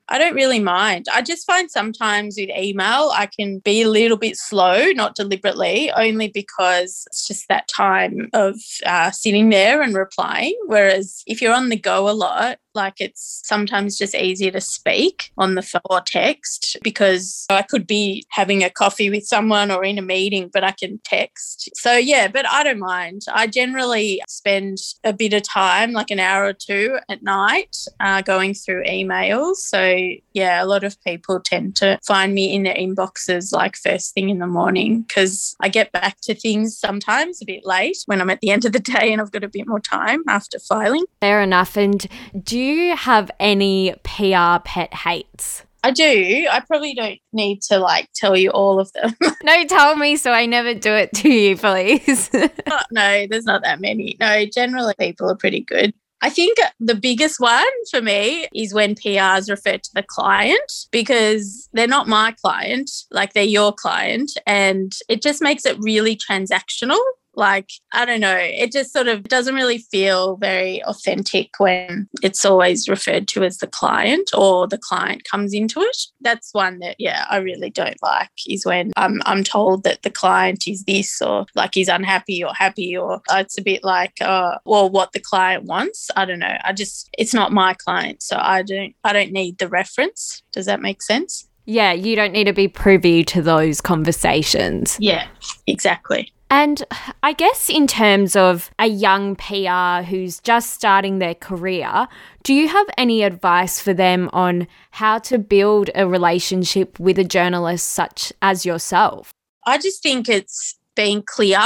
I 0.08 0.18
don't 0.18 0.36
really 0.36 0.60
mind. 0.60 1.08
I 1.14 1.22
just 1.22 1.46
find 1.46 1.70
sometimes 1.70 2.36
with 2.38 2.50
email, 2.50 3.12
I 3.14 3.28
can 3.28 3.60
be 3.60 3.82
a 3.82 3.90
little 3.90 4.18
bit 4.18 4.38
slow, 4.38 4.92
not 4.92 5.16
deliberately, 5.16 5.92
only 5.92 6.30
because 6.30 7.04
it's 7.08 7.28
just 7.28 7.48
that 7.50 7.68
time 7.68 8.30
of 8.34 8.56
uh, 8.86 9.12
sitting 9.12 9.50
there 9.50 9.82
and 9.82 9.96
replying. 9.96 10.58
Whereas 10.66 11.24
if 11.28 11.42
you're 11.42 11.54
on 11.54 11.70
the 11.70 11.78
go 11.78 12.10
a 12.10 12.12
lot, 12.12 12.60
like 12.76 12.96
it's 13.00 13.42
sometimes 13.46 13.98
just 13.98 14.16
easier 14.16 14.52
to 14.52 14.62
speak 14.62 15.32
on 15.38 15.56
the 15.56 15.62
phone 15.62 15.82
or 15.90 16.02
text 16.02 16.78
because 16.84 17.46
I 17.50 17.62
could 17.62 17.88
be 17.88 18.26
having 18.30 18.64
a 18.64 18.70
coffee 18.70 19.10
with 19.10 19.26
someone 19.26 19.72
or 19.72 19.84
in 19.84 19.98
a 19.98 20.02
meeting, 20.02 20.50
but 20.52 20.64
I 20.64 20.72
can 20.72 21.00
text. 21.04 21.70
So, 21.76 21.96
yeah, 21.96 22.28
but 22.28 22.48
I 22.48 22.64
don't 22.64 22.80
mind. 22.80 23.24
I 23.32 23.48
generally 23.48 24.22
spend 24.28 24.78
a 25.04 25.14
bit 25.14 25.34
of 25.34 25.44
time, 25.44 25.92
like 25.92 26.12
an 26.12 26.20
hour 26.20 26.46
or 26.46 26.54
two 26.54 26.98
at 27.10 27.24
night, 27.24 27.78
uh, 28.00 28.22
going 28.22 28.54
through 28.54 28.84
emails. 28.86 29.56
So, 29.56 29.98
yeah, 30.34 30.64
a 30.64 30.66
lot 30.66 30.84
of 30.84 31.02
people 31.04 31.40
tend 31.40 31.76
to 31.78 32.00
find 32.06 32.34
me 32.34 32.54
in 32.54 32.64
their 32.64 32.76
inboxes 32.76 33.54
like 33.54 33.76
first 33.76 34.14
thing 34.14 34.30
in 34.30 34.40
the 34.40 34.48
morning 34.48 35.02
because 35.02 35.56
I 35.62 35.70
get 35.70 35.92
back 35.92 36.18
to 36.24 36.36
things 36.36 36.78
sometimes 36.78 37.42
a 37.42 37.46
bit 37.46 37.66
late 37.66 37.98
when 38.06 38.22
I'm 38.22 38.30
at 38.30 38.42
the 38.42 38.50
end 38.50 38.66
of 38.66 38.72
the 38.72 38.80
day 38.96 39.12
and 39.12 39.22
I've 39.22 39.32
got 39.32 39.44
a 39.44 39.50
bit 39.50 39.68
more 39.68 39.80
time 39.80 40.24
after 40.28 40.60
filing. 40.60 41.06
Fair 41.22 41.42
enough. 41.42 41.78
And 41.78 42.08
do 42.44 42.60
you 42.60 42.65
have 42.96 43.32
any 43.40 43.94
PR 44.04 44.60
pet 44.64 44.94
hates? 44.94 45.64
I 45.84 45.92
do. 45.92 46.48
I 46.50 46.62
probably 46.62 46.96
don't 46.96 47.20
need 47.32 47.62
to 47.64 47.78
like 47.78 48.10
tell 48.16 48.36
you 48.36 48.50
all 48.50 48.80
of 48.80 48.92
them. 48.94 49.16
no, 49.44 49.66
tell 49.66 49.96
me 49.96 50.16
so 50.16 50.32
I 50.32 50.48
never 50.48 50.74
do 50.74 50.92
it 50.92 51.14
to 51.18 51.30
you, 51.30 51.56
please. 51.56 52.32
no, 52.92 53.28
there's 53.28 53.46
not 53.46 53.62
that 53.62 53.80
many. 53.80 54.18
No, 54.20 54.46
generally 54.48 54.96
people 55.00 55.30
are 55.30 55.36
pretty 55.36 55.62
good. 55.62 55.94
I 56.22 56.30
think 56.32 56.58
the 56.80 56.96
biggest 56.96 57.40
one 57.40 57.64
for 57.92 58.02
me 58.02 58.48
is 58.56 58.74
when 58.74 58.96
PRs 58.96 59.48
refer 59.48 59.78
to 59.78 59.90
the 59.94 60.02
client 60.02 60.88
because 60.92 61.70
they're 61.74 61.88
not 61.88 62.08
my 62.08 62.32
client, 62.42 62.90
like 63.12 63.34
they're 63.34 63.44
your 63.44 63.72
client. 63.72 64.32
And 64.48 64.92
it 65.08 65.22
just 65.22 65.40
makes 65.40 65.68
it 65.68 65.78
really 65.80 66.18
transactional. 66.18 67.00
Like, 67.36 67.70
I 67.94 68.06
don't 68.06 68.22
know, 68.22 68.38
it 68.38 68.72
just 68.72 68.94
sort 68.94 69.08
of 69.08 69.24
doesn't 69.24 69.56
really 69.56 69.80
feel 69.80 70.38
very 70.38 70.84
authentic 70.84 71.52
when 71.58 72.08
it's 72.22 72.46
always 72.46 72.88
referred 72.88 73.28
to 73.30 73.44
as 73.44 73.58
the 73.58 73.68
client 73.68 74.32
or 74.34 74.68
the 74.68 74.78
client 74.78 75.24
comes 75.30 75.54
into 75.54 75.82
it. 75.82 75.98
That's 76.22 76.54
one 76.54 76.80
that, 76.80 76.96
yeah, 77.00 77.26
I 77.30 77.38
really 77.38 77.70
don't 77.70 78.02
like 78.02 78.30
is 78.48 78.66
when 78.66 78.92
I'm, 78.98 79.22
I'm 79.26 79.44
told 79.44 79.84
that 79.84 80.04
the 80.04 80.10
client 80.10 80.68
is 80.68 80.84
this 80.86 81.22
or 81.22 81.46
like 81.56 81.74
he's 81.74 81.90
unhappy 81.90 82.44
or 82.44 82.54
happy 82.54 82.96
or 82.96 83.22
it's 83.32 83.58
a 83.58 83.62
bit 83.64 83.84
like, 83.84 84.22
uh, 84.22 84.58
well, 84.66 84.90
what 84.90 85.12
the 85.12 85.20
client 85.20 85.66
wants. 85.66 86.10
I 86.16 86.26
don't 86.26 86.40
know. 86.40 86.58
I 86.64 86.74
just, 86.74 87.10
it's 87.18 87.34
not 87.34 87.52
my 87.52 87.74
client. 87.74 88.24
So 88.24 88.38
I 88.40 88.62
don't, 88.62 88.96
I 89.04 89.14
don't 89.14 89.32
need 89.32 89.58
the 89.58 89.68
reference. 89.68 90.44
Does 90.52 90.66
that 90.68 90.82
make 90.82 91.02
sense? 91.02 91.48
Yeah, 91.68 91.94
you 91.94 92.16
don't 92.16 92.32
need 92.32 92.44
to 92.44 92.54
be 92.54 92.68
privy 92.68 93.24
to 93.24 93.42
those 93.42 93.82
conversations. 93.82 94.98
Yeah, 95.00 95.28
exactly. 95.66 96.32
And 96.50 96.84
I 97.24 97.34
guess, 97.34 97.70
in 97.70 97.88
terms 97.88 98.36
of 98.36 98.70
a 98.78 98.86
young 98.86 99.36
PR 99.36 100.08
who's 100.08 100.40
just 100.40 100.74
starting 100.74 101.18
their 101.18 101.34
career, 101.34 102.08
do 102.44 102.54
you 102.54 102.68
have 102.68 102.88
any 102.98 103.24
advice 103.24 103.80
for 103.80 103.94
them 103.94 104.30
on 104.32 104.68
how 104.92 105.18
to 105.20 105.40
build 105.40 105.90
a 105.96 106.08
relationship 106.08 107.00
with 107.00 107.18
a 107.18 107.24
journalist 107.24 107.88
such 107.88 108.32
as 108.42 108.66
yourself? 108.66 109.32
I 109.66 109.80
just 109.80 110.04
think 110.04 110.30
it's 110.30 110.78
being 110.96 111.22
clear 111.22 111.60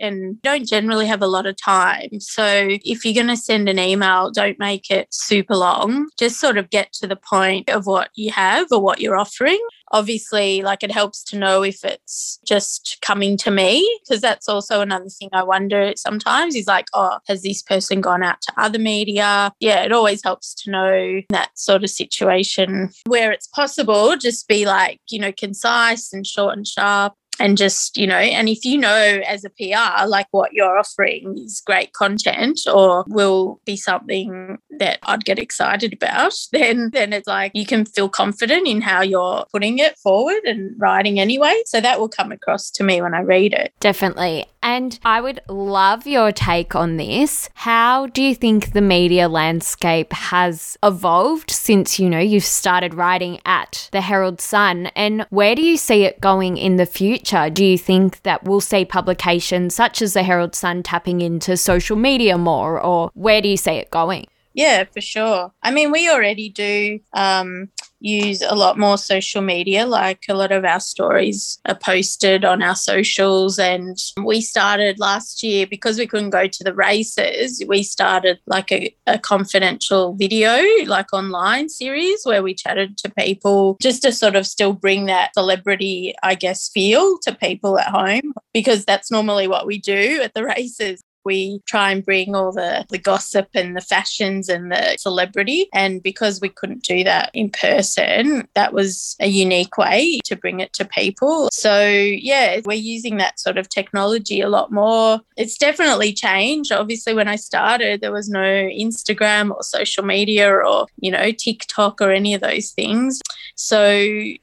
and 0.00 0.40
don't 0.42 0.66
generally 0.66 1.06
have 1.06 1.22
a 1.22 1.26
lot 1.26 1.46
of 1.46 1.56
time. 1.56 2.20
So 2.20 2.68
if 2.84 3.04
you're 3.04 3.14
going 3.14 3.26
to 3.28 3.36
send 3.36 3.68
an 3.68 3.78
email, 3.78 4.30
don't 4.30 4.58
make 4.58 4.90
it 4.90 5.08
super 5.10 5.56
long. 5.56 6.08
Just 6.18 6.40
sort 6.40 6.58
of 6.58 6.70
get 6.70 6.92
to 6.94 7.06
the 7.06 7.16
point 7.16 7.70
of 7.70 7.86
what 7.86 8.10
you 8.14 8.30
have 8.32 8.68
or 8.70 8.80
what 8.80 9.00
you're 9.00 9.16
offering. 9.16 9.60
Obviously, 9.92 10.62
like 10.62 10.82
it 10.82 10.90
helps 10.90 11.22
to 11.24 11.38
know 11.38 11.62
if 11.62 11.84
it's 11.84 12.40
just 12.44 12.98
coming 13.00 13.36
to 13.36 13.50
me, 13.50 14.00
because 14.02 14.20
that's 14.20 14.48
also 14.48 14.80
another 14.80 15.08
thing 15.08 15.28
I 15.32 15.44
wonder 15.44 15.92
sometimes 15.96 16.56
is 16.56 16.66
like, 16.66 16.86
oh, 16.94 17.18
has 17.28 17.42
this 17.42 17.62
person 17.62 18.00
gone 18.00 18.22
out 18.22 18.40
to 18.42 18.52
other 18.56 18.78
media? 18.78 19.52
Yeah, 19.60 19.82
it 19.84 19.92
always 19.92 20.22
helps 20.24 20.54
to 20.62 20.70
know 20.70 21.20
that 21.28 21.50
sort 21.54 21.84
of 21.84 21.90
situation 21.90 22.90
where 23.06 23.30
it's 23.30 23.46
possible, 23.46 24.16
just 24.16 24.48
be 24.48 24.66
like, 24.66 25.00
you 25.10 25.20
know, 25.20 25.32
concise 25.32 26.12
and 26.12 26.26
short 26.26 26.56
and 26.56 26.66
sharp 26.66 27.14
and 27.38 27.56
just 27.58 27.96
you 27.96 28.06
know 28.06 28.16
and 28.16 28.48
if 28.48 28.64
you 28.64 28.78
know 28.78 29.20
as 29.26 29.44
a 29.44 29.50
pr 29.50 30.06
like 30.06 30.26
what 30.30 30.52
you're 30.52 30.78
offering 30.78 31.36
is 31.38 31.62
great 31.64 31.92
content 31.92 32.60
or 32.72 33.04
will 33.08 33.60
be 33.64 33.76
something 33.76 34.58
that 34.78 34.98
i'd 35.04 35.24
get 35.24 35.38
excited 35.38 35.92
about 35.92 36.34
then 36.52 36.90
then 36.92 37.12
it's 37.12 37.28
like 37.28 37.52
you 37.54 37.66
can 37.66 37.84
feel 37.84 38.08
confident 38.08 38.66
in 38.66 38.80
how 38.80 39.00
you're 39.00 39.44
putting 39.52 39.78
it 39.78 39.98
forward 39.98 40.42
and 40.44 40.74
writing 40.78 41.18
anyway 41.18 41.62
so 41.66 41.80
that 41.80 41.98
will 41.98 42.08
come 42.08 42.32
across 42.32 42.70
to 42.70 42.84
me 42.84 43.00
when 43.00 43.14
i 43.14 43.20
read 43.20 43.52
it 43.52 43.72
definitely 43.80 44.46
and 44.64 44.98
I 45.04 45.20
would 45.20 45.40
love 45.46 46.06
your 46.06 46.32
take 46.32 46.74
on 46.74 46.96
this. 46.96 47.50
How 47.52 48.06
do 48.06 48.22
you 48.22 48.34
think 48.34 48.72
the 48.72 48.80
media 48.80 49.28
landscape 49.28 50.10
has 50.14 50.78
evolved 50.82 51.50
since, 51.50 51.98
you 51.98 52.08
know, 52.08 52.18
you've 52.18 52.44
started 52.44 52.94
writing 52.94 53.40
at 53.44 53.90
the 53.92 54.00
Herald 54.00 54.40
Sun? 54.40 54.86
And 54.96 55.26
where 55.28 55.54
do 55.54 55.60
you 55.60 55.76
see 55.76 56.04
it 56.04 56.18
going 56.18 56.56
in 56.56 56.76
the 56.76 56.86
future? 56.86 57.23
Do 57.24 57.64
you 57.64 57.78
think 57.78 58.22
that 58.22 58.44
we'll 58.44 58.60
see 58.60 58.84
publications 58.84 59.74
such 59.74 60.02
as 60.02 60.12
the 60.12 60.22
Herald 60.22 60.54
Sun 60.54 60.82
tapping 60.82 61.20
into 61.20 61.56
social 61.56 61.96
media 61.96 62.38
more, 62.38 62.80
or 62.80 63.10
where 63.14 63.40
do 63.40 63.48
you 63.48 63.56
see 63.56 63.72
it 63.72 63.90
going? 63.90 64.26
Yeah, 64.54 64.84
for 64.84 65.00
sure. 65.00 65.52
I 65.62 65.72
mean, 65.72 65.90
we 65.90 66.08
already 66.08 66.48
do 66.48 67.00
um, 67.12 67.70
use 68.04 68.42
a 68.42 68.54
lot 68.54 68.78
more 68.78 68.98
social 68.98 69.40
media. 69.40 69.86
Like 69.86 70.24
a 70.28 70.34
lot 70.34 70.52
of 70.52 70.64
our 70.64 70.80
stories 70.80 71.58
are 71.66 71.74
posted 71.74 72.44
on 72.44 72.62
our 72.62 72.76
socials. 72.76 73.58
And 73.58 73.98
we 74.22 74.40
started 74.40 74.98
last 74.98 75.42
year 75.42 75.66
because 75.66 75.98
we 75.98 76.06
couldn't 76.06 76.30
go 76.30 76.46
to 76.46 76.64
the 76.64 76.74
races, 76.74 77.62
we 77.66 77.82
started 77.82 78.38
like 78.46 78.70
a, 78.70 78.94
a 79.06 79.18
confidential 79.18 80.14
video, 80.14 80.62
like 80.86 81.12
online 81.12 81.68
series 81.68 82.24
where 82.24 82.42
we 82.42 82.54
chatted 82.54 82.98
to 82.98 83.10
people 83.10 83.76
just 83.80 84.02
to 84.02 84.12
sort 84.12 84.36
of 84.36 84.46
still 84.46 84.74
bring 84.74 85.06
that 85.06 85.32
celebrity, 85.34 86.14
I 86.22 86.34
guess, 86.34 86.68
feel 86.68 87.18
to 87.20 87.34
people 87.34 87.78
at 87.78 87.88
home 87.88 88.34
because 88.52 88.84
that's 88.84 89.10
normally 89.10 89.48
what 89.48 89.66
we 89.66 89.78
do 89.78 90.20
at 90.22 90.34
the 90.34 90.44
races 90.56 91.02
we 91.24 91.60
try 91.66 91.90
and 91.90 92.04
bring 92.04 92.34
all 92.34 92.52
the, 92.52 92.86
the 92.90 92.98
gossip 92.98 93.48
and 93.54 93.76
the 93.76 93.80
fashions 93.80 94.48
and 94.48 94.70
the 94.70 94.96
celebrity. 94.98 95.68
And 95.72 96.02
because 96.02 96.40
we 96.40 96.48
couldn't 96.48 96.82
do 96.82 97.04
that 97.04 97.30
in 97.34 97.50
person, 97.50 98.48
that 98.54 98.72
was 98.72 99.16
a 99.20 99.28
unique 99.28 99.76
way 99.76 100.20
to 100.24 100.36
bring 100.36 100.60
it 100.60 100.72
to 100.74 100.84
people. 100.84 101.48
So, 101.52 101.86
yeah, 101.86 102.60
we're 102.64 102.74
using 102.74 103.16
that 103.18 103.40
sort 103.40 103.58
of 103.58 103.68
technology 103.68 104.40
a 104.40 104.48
lot 104.48 104.72
more. 104.72 105.20
It's 105.36 105.58
definitely 105.58 106.12
changed. 106.12 106.72
Obviously, 106.72 107.14
when 107.14 107.28
I 107.28 107.36
started, 107.36 108.00
there 108.00 108.12
was 108.12 108.28
no 108.28 108.40
Instagram 108.40 109.50
or 109.50 109.62
social 109.62 110.04
media 110.04 110.50
or, 110.50 110.86
you 110.98 111.10
know, 111.10 111.30
TikTok 111.30 112.00
or 112.00 112.10
any 112.10 112.34
of 112.34 112.40
those 112.40 112.70
things. 112.70 113.20
So, 113.56 113.92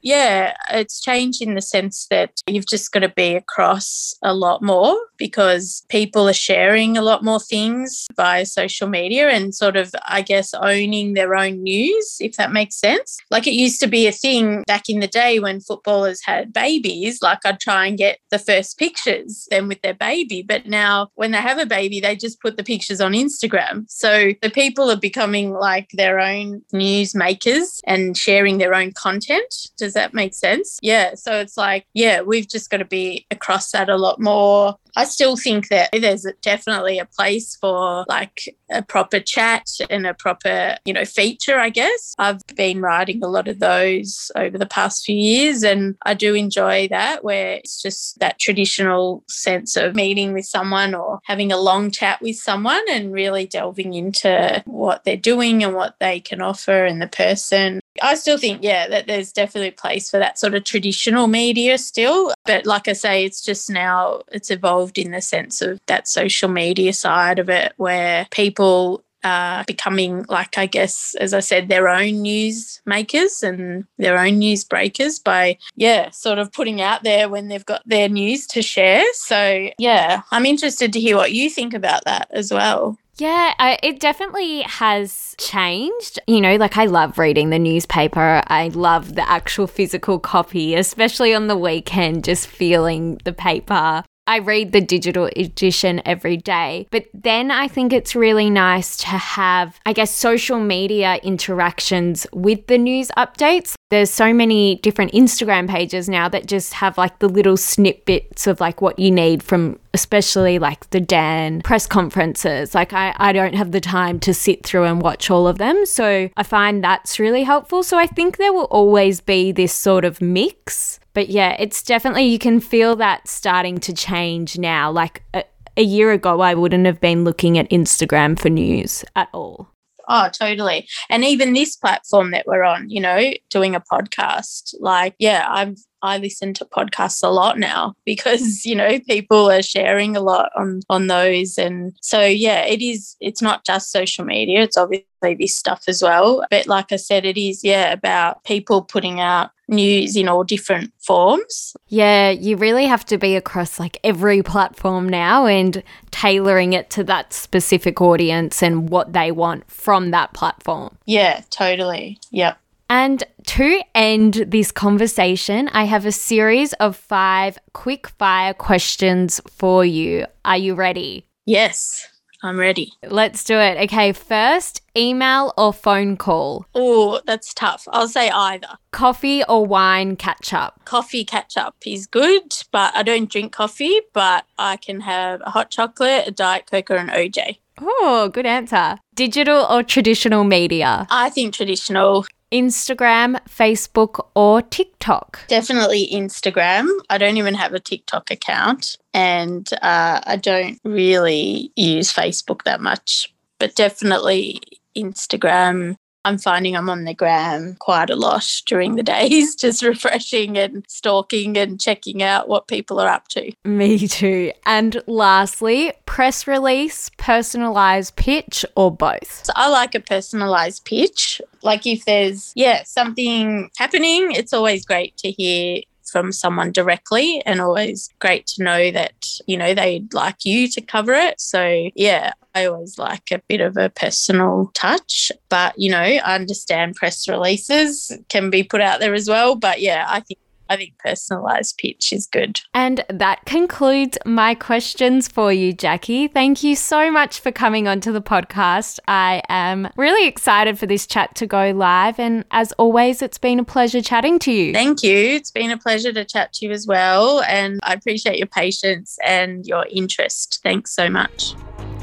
yeah, 0.02 0.54
it's 0.70 1.00
changed 1.00 1.42
in 1.42 1.54
the 1.54 1.62
sense 1.62 2.06
that 2.10 2.40
you've 2.46 2.66
just 2.66 2.92
got 2.92 3.00
to 3.00 3.08
be 3.08 3.34
across 3.34 4.14
a 4.22 4.34
lot 4.34 4.62
more 4.62 4.98
because 5.16 5.84
people 5.88 6.28
are 6.28 6.32
sharing 6.32 6.71
a 6.72 7.02
lot 7.02 7.24
more 7.24 7.40
things 7.40 8.06
via 8.16 8.46
social 8.46 8.88
media 8.88 9.28
and 9.28 9.54
sort 9.54 9.76
of, 9.76 9.94
I 10.06 10.22
guess, 10.22 10.54
owning 10.54 11.14
their 11.14 11.34
own 11.34 11.62
news, 11.62 12.16
if 12.20 12.36
that 12.36 12.52
makes 12.52 12.76
sense. 12.78 13.18
Like 13.30 13.46
it 13.46 13.52
used 13.52 13.80
to 13.80 13.86
be 13.86 14.06
a 14.06 14.12
thing 14.12 14.62
back 14.66 14.88
in 14.88 15.00
the 15.00 15.06
day 15.06 15.38
when 15.38 15.60
footballers 15.60 16.20
had 16.24 16.52
babies, 16.52 17.20
like 17.22 17.40
I'd 17.44 17.60
try 17.60 17.86
and 17.86 17.98
get 17.98 18.18
the 18.30 18.38
first 18.38 18.78
pictures 18.78 19.46
then 19.50 19.68
with 19.68 19.82
their 19.82 19.94
baby. 19.94 20.42
But 20.42 20.66
now 20.66 21.08
when 21.14 21.32
they 21.32 21.38
have 21.38 21.58
a 21.58 21.66
baby, 21.66 22.00
they 22.00 22.16
just 22.16 22.40
put 22.40 22.56
the 22.56 22.64
pictures 22.64 23.00
on 23.00 23.12
Instagram. 23.12 23.84
So 23.88 24.32
the 24.40 24.50
people 24.50 24.90
are 24.90 24.96
becoming 24.96 25.52
like 25.52 25.88
their 25.92 26.20
own 26.20 26.62
news 26.72 27.14
makers 27.14 27.80
and 27.86 28.16
sharing 28.16 28.58
their 28.58 28.74
own 28.74 28.92
content. 28.92 29.54
Does 29.76 29.94
that 29.94 30.14
make 30.14 30.34
sense? 30.34 30.78
Yeah. 30.82 31.14
So 31.14 31.38
it's 31.38 31.56
like, 31.56 31.86
yeah, 31.94 32.22
we've 32.22 32.48
just 32.48 32.70
got 32.70 32.78
to 32.78 32.84
be 32.84 33.26
across 33.30 33.70
that 33.72 33.88
a 33.88 33.96
lot 33.96 34.20
more. 34.20 34.76
I 34.96 35.04
still 35.04 35.36
think 35.36 35.68
that 35.68 35.90
there's 35.92 36.26
definitely 36.42 36.98
a 36.98 37.06
place 37.06 37.56
for 37.56 38.04
like 38.08 38.56
a 38.70 38.82
proper 38.82 39.20
chat 39.20 39.66
and 39.88 40.06
a 40.06 40.14
proper, 40.14 40.76
you 40.84 40.92
know, 40.92 41.04
feature, 41.04 41.58
I 41.58 41.70
guess. 41.70 42.14
I've 42.18 42.40
been 42.54 42.80
writing 42.80 43.22
a 43.22 43.28
lot 43.28 43.48
of 43.48 43.58
those 43.58 44.30
over 44.36 44.58
the 44.58 44.66
past 44.66 45.04
few 45.04 45.16
years 45.16 45.62
and 45.62 45.96
I 46.04 46.14
do 46.14 46.34
enjoy 46.34 46.88
that 46.88 47.24
where 47.24 47.54
it's 47.54 47.80
just 47.80 48.18
that 48.20 48.38
traditional 48.38 49.24
sense 49.28 49.76
of 49.76 49.94
meeting 49.94 50.32
with 50.32 50.44
someone 50.44 50.94
or 50.94 51.20
having 51.24 51.52
a 51.52 51.60
long 51.60 51.90
chat 51.90 52.20
with 52.20 52.36
someone 52.36 52.82
and 52.90 53.12
really 53.12 53.46
delving 53.46 53.94
into 53.94 54.62
what 54.66 55.04
they're 55.04 55.16
doing 55.16 55.64
and 55.64 55.74
what 55.74 55.96
they 56.00 56.20
can 56.20 56.40
offer 56.40 56.84
and 56.84 57.00
the 57.00 57.08
person 57.08 57.80
I 58.00 58.14
still 58.14 58.38
think, 58.38 58.62
yeah, 58.62 58.88
that 58.88 59.06
there's 59.06 59.32
definitely 59.32 59.68
a 59.68 59.72
place 59.72 60.10
for 60.10 60.18
that 60.18 60.38
sort 60.38 60.54
of 60.54 60.64
traditional 60.64 61.26
media 61.26 61.76
still. 61.78 62.32
But 62.46 62.64
like 62.64 62.88
I 62.88 62.94
say, 62.94 63.24
it's 63.24 63.42
just 63.42 63.68
now 63.68 64.22
it's 64.32 64.50
evolved 64.50 64.98
in 64.98 65.10
the 65.10 65.20
sense 65.20 65.60
of 65.60 65.78
that 65.86 66.08
social 66.08 66.48
media 66.48 66.92
side 66.92 67.38
of 67.38 67.50
it 67.50 67.74
where 67.76 68.26
people 68.30 69.04
are 69.24 69.64
becoming 69.64 70.24
like 70.28 70.58
I 70.58 70.66
guess 70.66 71.14
as 71.20 71.32
I 71.32 71.40
said 71.40 71.68
their 71.68 71.88
own 71.88 72.22
news 72.22 72.80
makers 72.86 73.42
and 73.42 73.84
their 73.98 74.18
own 74.18 74.38
news 74.38 74.64
breakers 74.64 75.18
by 75.18 75.58
yeah 75.76 76.10
sort 76.10 76.38
of 76.38 76.52
putting 76.52 76.80
out 76.80 77.04
there 77.04 77.28
when 77.28 77.48
they've 77.48 77.64
got 77.64 77.82
their 77.86 78.08
news 78.08 78.46
to 78.48 78.62
share 78.62 79.04
so 79.14 79.68
yeah 79.78 80.22
I'm 80.30 80.46
interested 80.46 80.92
to 80.92 81.00
hear 81.00 81.16
what 81.16 81.32
you 81.32 81.50
think 81.50 81.72
about 81.72 82.04
that 82.04 82.28
as 82.32 82.52
well 82.52 82.98
yeah, 83.22 83.54
I, 83.56 83.78
it 83.84 84.00
definitely 84.00 84.62
has 84.62 85.36
changed. 85.38 86.18
You 86.26 86.40
know, 86.40 86.56
like 86.56 86.76
I 86.76 86.86
love 86.86 87.18
reading 87.18 87.50
the 87.50 87.58
newspaper. 87.58 88.42
I 88.48 88.68
love 88.74 89.14
the 89.14 89.28
actual 89.30 89.68
physical 89.68 90.18
copy, 90.18 90.74
especially 90.74 91.32
on 91.32 91.46
the 91.46 91.56
weekend, 91.56 92.24
just 92.24 92.48
feeling 92.48 93.20
the 93.24 93.32
paper. 93.32 94.02
I 94.26 94.38
read 94.38 94.72
the 94.72 94.80
digital 94.80 95.28
edition 95.36 96.02
every 96.04 96.36
day, 96.36 96.88
but 96.90 97.06
then 97.14 97.52
I 97.52 97.68
think 97.68 97.92
it's 97.92 98.16
really 98.16 98.50
nice 98.50 98.96
to 98.98 99.08
have, 99.08 99.78
I 99.86 99.92
guess, 99.92 100.12
social 100.12 100.58
media 100.58 101.20
interactions 101.22 102.26
with 102.32 102.66
the 102.66 102.78
news 102.78 103.10
updates. 103.16 103.74
There's 103.92 104.10
so 104.10 104.32
many 104.32 104.76
different 104.76 105.12
Instagram 105.12 105.68
pages 105.68 106.08
now 106.08 106.26
that 106.30 106.46
just 106.46 106.72
have 106.72 106.96
like 106.96 107.18
the 107.18 107.28
little 107.28 107.58
snippets 107.58 108.46
of 108.46 108.58
like 108.58 108.80
what 108.80 108.98
you 108.98 109.10
need 109.10 109.42
from, 109.42 109.78
especially 109.92 110.58
like 110.58 110.88
the 110.88 111.00
Dan 111.00 111.60
press 111.60 111.86
conferences. 111.86 112.74
Like, 112.74 112.94
I, 112.94 113.14
I 113.18 113.34
don't 113.34 113.54
have 113.54 113.72
the 113.72 113.82
time 113.82 114.18
to 114.20 114.32
sit 114.32 114.64
through 114.64 114.84
and 114.84 115.02
watch 115.02 115.30
all 115.30 115.46
of 115.46 115.58
them. 115.58 115.84
So 115.84 116.30
I 116.34 116.42
find 116.42 116.82
that's 116.82 117.18
really 117.18 117.42
helpful. 117.42 117.82
So 117.82 117.98
I 117.98 118.06
think 118.06 118.38
there 118.38 118.54
will 118.54 118.64
always 118.70 119.20
be 119.20 119.52
this 119.52 119.74
sort 119.74 120.06
of 120.06 120.22
mix 120.22 120.98
but 121.14 121.28
yeah, 121.28 121.56
it's 121.58 121.82
definitely, 121.82 122.24
you 122.24 122.38
can 122.38 122.58
feel 122.58 122.96
that 122.96 123.28
starting 123.28 123.76
to 123.80 123.92
change 123.92 124.56
now. 124.56 124.90
Like 124.90 125.22
a, 125.34 125.44
a 125.76 125.82
year 125.82 126.10
ago, 126.12 126.40
I 126.40 126.54
wouldn't 126.54 126.86
have 126.86 127.00
been 127.00 127.24
looking 127.24 127.58
at 127.58 127.68
Instagram 127.68 128.38
for 128.38 128.48
news 128.48 129.04
at 129.14 129.28
all. 129.34 129.71
Oh, 130.08 130.28
totally. 130.32 130.88
And 131.08 131.24
even 131.24 131.52
this 131.52 131.76
platform 131.76 132.30
that 132.32 132.46
we're 132.46 132.64
on, 132.64 132.90
you 132.90 133.00
know, 133.00 133.32
doing 133.50 133.74
a 133.74 133.80
podcast, 133.80 134.74
like, 134.80 135.14
yeah, 135.18 135.46
I've 135.48 135.78
I 136.02 136.18
listen 136.18 136.52
to 136.54 136.64
podcasts 136.64 137.22
a 137.22 137.28
lot 137.28 137.58
now 137.58 137.94
because 138.04 138.66
you 138.66 138.74
know 138.74 138.98
people 139.00 139.50
are 139.50 139.62
sharing 139.62 140.16
a 140.16 140.20
lot 140.20 140.50
on 140.56 140.80
on 140.90 141.06
those 141.06 141.58
and 141.58 141.94
so 142.00 142.22
yeah 142.22 142.64
it 142.64 142.82
is 142.82 143.16
it's 143.20 143.40
not 143.40 143.64
just 143.64 143.92
social 143.92 144.24
media 144.24 144.62
it's 144.62 144.76
obviously 144.76 145.06
this 145.38 145.54
stuff 145.54 145.84
as 145.86 146.02
well 146.02 146.44
but 146.50 146.66
like 146.66 146.90
I 146.90 146.96
said 146.96 147.24
it 147.24 147.38
is 147.38 147.62
yeah 147.62 147.92
about 147.92 148.42
people 148.44 148.82
putting 148.82 149.20
out 149.20 149.50
news 149.72 150.16
in 150.16 150.28
all 150.28 150.44
different 150.44 150.92
forms. 150.98 151.74
Yeah, 151.88 152.30
you 152.30 152.56
really 152.56 152.86
have 152.86 153.04
to 153.06 153.18
be 153.18 153.34
across 153.36 153.80
like 153.80 153.98
every 154.04 154.42
platform 154.42 155.08
now 155.08 155.46
and 155.46 155.82
tailoring 156.10 156.72
it 156.74 156.90
to 156.90 157.04
that 157.04 157.32
specific 157.32 158.00
audience 158.00 158.62
and 158.62 158.88
what 158.88 159.12
they 159.12 159.32
want 159.32 159.68
from 159.70 160.10
that 160.12 160.32
platform. 160.34 160.96
Yeah, 161.06 161.42
totally. 161.50 162.18
Yep. 162.30 162.58
And 162.88 163.24
to 163.46 163.80
end 163.94 164.44
this 164.48 164.70
conversation, 164.70 165.68
I 165.72 165.84
have 165.84 166.04
a 166.04 166.12
series 166.12 166.74
of 166.74 166.94
five 166.94 167.58
quick 167.72 168.06
fire 168.06 168.52
questions 168.52 169.40
for 169.48 169.82
you. 169.82 170.26
Are 170.44 170.58
you 170.58 170.74
ready? 170.74 171.26
Yes. 171.46 172.06
I'm 172.42 172.58
ready. 172.58 172.92
Let's 173.04 173.44
do 173.44 173.56
it. 173.56 173.78
Okay, 173.84 174.12
first, 174.12 174.82
email 174.96 175.54
or 175.56 175.72
phone 175.72 176.16
call? 176.16 176.66
Oh, 176.74 177.20
that's 177.24 177.54
tough. 177.54 177.86
I'll 177.92 178.08
say 178.08 178.30
either. 178.30 178.78
Coffee 178.90 179.44
or 179.44 179.64
wine 179.64 180.16
catch 180.16 180.52
up? 180.52 180.80
Coffee 180.84 181.24
catch 181.24 181.56
up 181.56 181.76
is 181.86 182.06
good, 182.06 182.52
but 182.72 182.94
I 182.96 183.04
don't 183.04 183.30
drink 183.30 183.52
coffee, 183.52 184.00
but 184.12 184.44
I 184.58 184.76
can 184.76 185.00
have 185.02 185.40
a 185.44 185.50
hot 185.50 185.70
chocolate, 185.70 186.26
a 186.26 186.30
Diet 186.32 186.66
Coke, 186.68 186.90
or 186.90 186.96
an 186.96 187.08
OJ. 187.08 187.58
Oh, 187.80 188.28
good 188.32 188.46
answer. 188.46 188.98
Digital 189.14 189.64
or 189.64 189.82
traditional 189.82 190.44
media? 190.44 191.06
I 191.10 191.30
think 191.30 191.54
traditional. 191.54 192.24
Instagram, 192.52 193.36
Facebook, 193.48 194.28
or 194.34 194.62
TikTok? 194.62 195.40
Definitely 195.48 196.08
Instagram. 196.12 196.86
I 197.10 197.18
don't 197.18 197.36
even 197.36 197.54
have 197.54 197.72
a 197.72 197.80
TikTok 197.80 198.30
account 198.30 198.96
and 199.14 199.68
uh, 199.82 200.20
I 200.24 200.36
don't 200.36 200.78
really 200.84 201.72
use 201.76 202.12
Facebook 202.12 202.62
that 202.64 202.80
much, 202.80 203.34
but 203.58 203.74
definitely 203.74 204.60
Instagram, 204.96 205.96
I'm 206.24 206.38
finding 206.38 206.76
I'm 206.76 206.88
on 206.88 207.04
the 207.04 207.14
gram 207.14 207.76
quite 207.78 208.10
a 208.10 208.16
lot 208.16 208.62
during 208.66 208.96
the 208.96 209.02
days, 209.02 209.54
just 209.60 209.82
refreshing 209.82 210.56
and 210.56 210.84
stalking 210.88 211.56
and 211.56 211.80
checking 211.80 212.22
out 212.22 212.48
what 212.48 212.68
people 212.68 213.00
are 213.00 213.08
up 213.08 213.28
to. 213.28 213.52
Me 213.64 214.06
too. 214.06 214.52
And 214.66 215.02
lastly, 215.06 215.92
press 216.06 216.46
release, 216.46 217.10
personalized 217.16 218.16
pitch, 218.16 218.64
or 218.76 218.90
both? 218.90 219.44
So 219.44 219.52
I 219.56 219.68
like 219.68 219.94
a 219.94 220.00
personalized 220.00 220.84
pitch. 220.84 221.40
Like 221.62 221.86
if 221.86 222.04
there's, 222.04 222.52
yeah, 222.54 222.82
something 222.84 223.70
happening, 223.76 224.32
it's 224.32 224.52
always 224.52 224.84
great 224.84 225.16
to 225.18 225.30
hear 225.30 225.82
from 226.12 226.30
someone 226.30 226.70
directly 226.70 227.42
and 227.46 227.60
always 227.60 228.10
great 228.18 228.46
to 228.46 228.62
know 228.62 228.90
that 228.90 229.14
you 229.46 229.56
know 229.56 229.72
they'd 229.72 230.12
like 230.12 230.44
you 230.44 230.68
to 230.68 230.80
cover 230.82 231.14
it 231.14 231.40
so 231.40 231.88
yeah 231.94 232.32
I 232.54 232.66
always 232.66 232.98
like 232.98 233.30
a 233.30 233.40
bit 233.48 233.60
of 233.60 233.76
a 233.76 233.90
personal 233.90 234.70
touch, 234.74 235.32
but 235.48 235.78
you 235.78 235.90
know, 235.90 235.98
I 235.98 236.34
understand 236.34 236.96
press 236.96 237.28
releases 237.28 238.12
can 238.28 238.50
be 238.50 238.62
put 238.62 238.80
out 238.80 239.00
there 239.00 239.14
as 239.14 239.28
well. 239.28 239.56
But 239.56 239.80
yeah, 239.80 240.06
I 240.08 240.20
think 240.20 240.38
I 240.72 240.76
think 240.76 240.96
personalized 240.98 241.76
pitch 241.76 242.14
is 242.14 242.26
good. 242.26 242.62
And 242.72 243.04
that 243.10 243.44
concludes 243.44 244.16
my 244.24 244.54
questions 244.54 245.28
for 245.28 245.52
you, 245.52 245.74
Jackie. 245.74 246.28
Thank 246.28 246.62
you 246.62 246.76
so 246.76 247.10
much 247.10 247.40
for 247.40 247.52
coming 247.52 247.86
onto 247.86 248.10
the 248.10 248.22
podcast. 248.22 248.98
I 249.06 249.42
am 249.50 249.90
really 249.98 250.26
excited 250.26 250.78
for 250.78 250.86
this 250.86 251.06
chat 251.06 251.34
to 251.34 251.46
go 251.46 251.72
live. 251.72 252.18
And 252.18 252.46
as 252.52 252.72
always, 252.72 253.20
it's 253.20 253.36
been 253.36 253.58
a 253.58 253.64
pleasure 253.64 254.00
chatting 254.00 254.38
to 254.40 254.52
you. 254.52 254.72
Thank 254.72 255.02
you. 255.02 255.14
It's 255.14 255.50
been 255.50 255.70
a 255.70 255.76
pleasure 255.76 256.12
to 256.12 256.24
chat 256.24 256.54
to 256.54 256.66
you 256.66 256.72
as 256.72 256.86
well. 256.86 257.42
And 257.42 257.78
I 257.82 257.92
appreciate 257.92 258.38
your 258.38 258.46
patience 258.46 259.18
and 259.22 259.66
your 259.66 259.84
interest. 259.90 260.60
Thanks 260.62 260.94
so 260.94 261.10
much. 261.10 261.54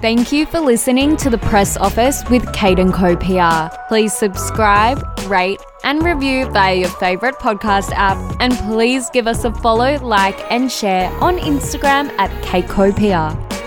Thank 0.02 0.32
you 0.32 0.46
for 0.46 0.62
listening 0.62 1.18
to 1.18 1.30
the 1.30 1.38
Press 1.38 1.76
Office 1.76 2.24
with 2.30 2.54
Kate 2.54 2.80
and 2.80 2.94
Co 2.94 3.18
PR. 3.18 3.76
Please 3.90 4.14
subscribe, 4.14 5.04
rate, 5.28 5.60
and 5.84 6.02
review 6.02 6.50
via 6.52 6.76
your 6.76 6.88
favorite 6.88 7.36
podcast 7.36 7.92
app. 7.92 8.18
And 8.40 8.54
please 8.60 9.10
give 9.10 9.28
us 9.28 9.44
a 9.44 9.54
follow, 9.56 9.98
like, 9.98 10.40
and 10.50 10.72
share 10.72 11.12
on 11.22 11.38
Instagram 11.38 12.18
at 12.18 12.30
KateCoPR. 12.46 13.59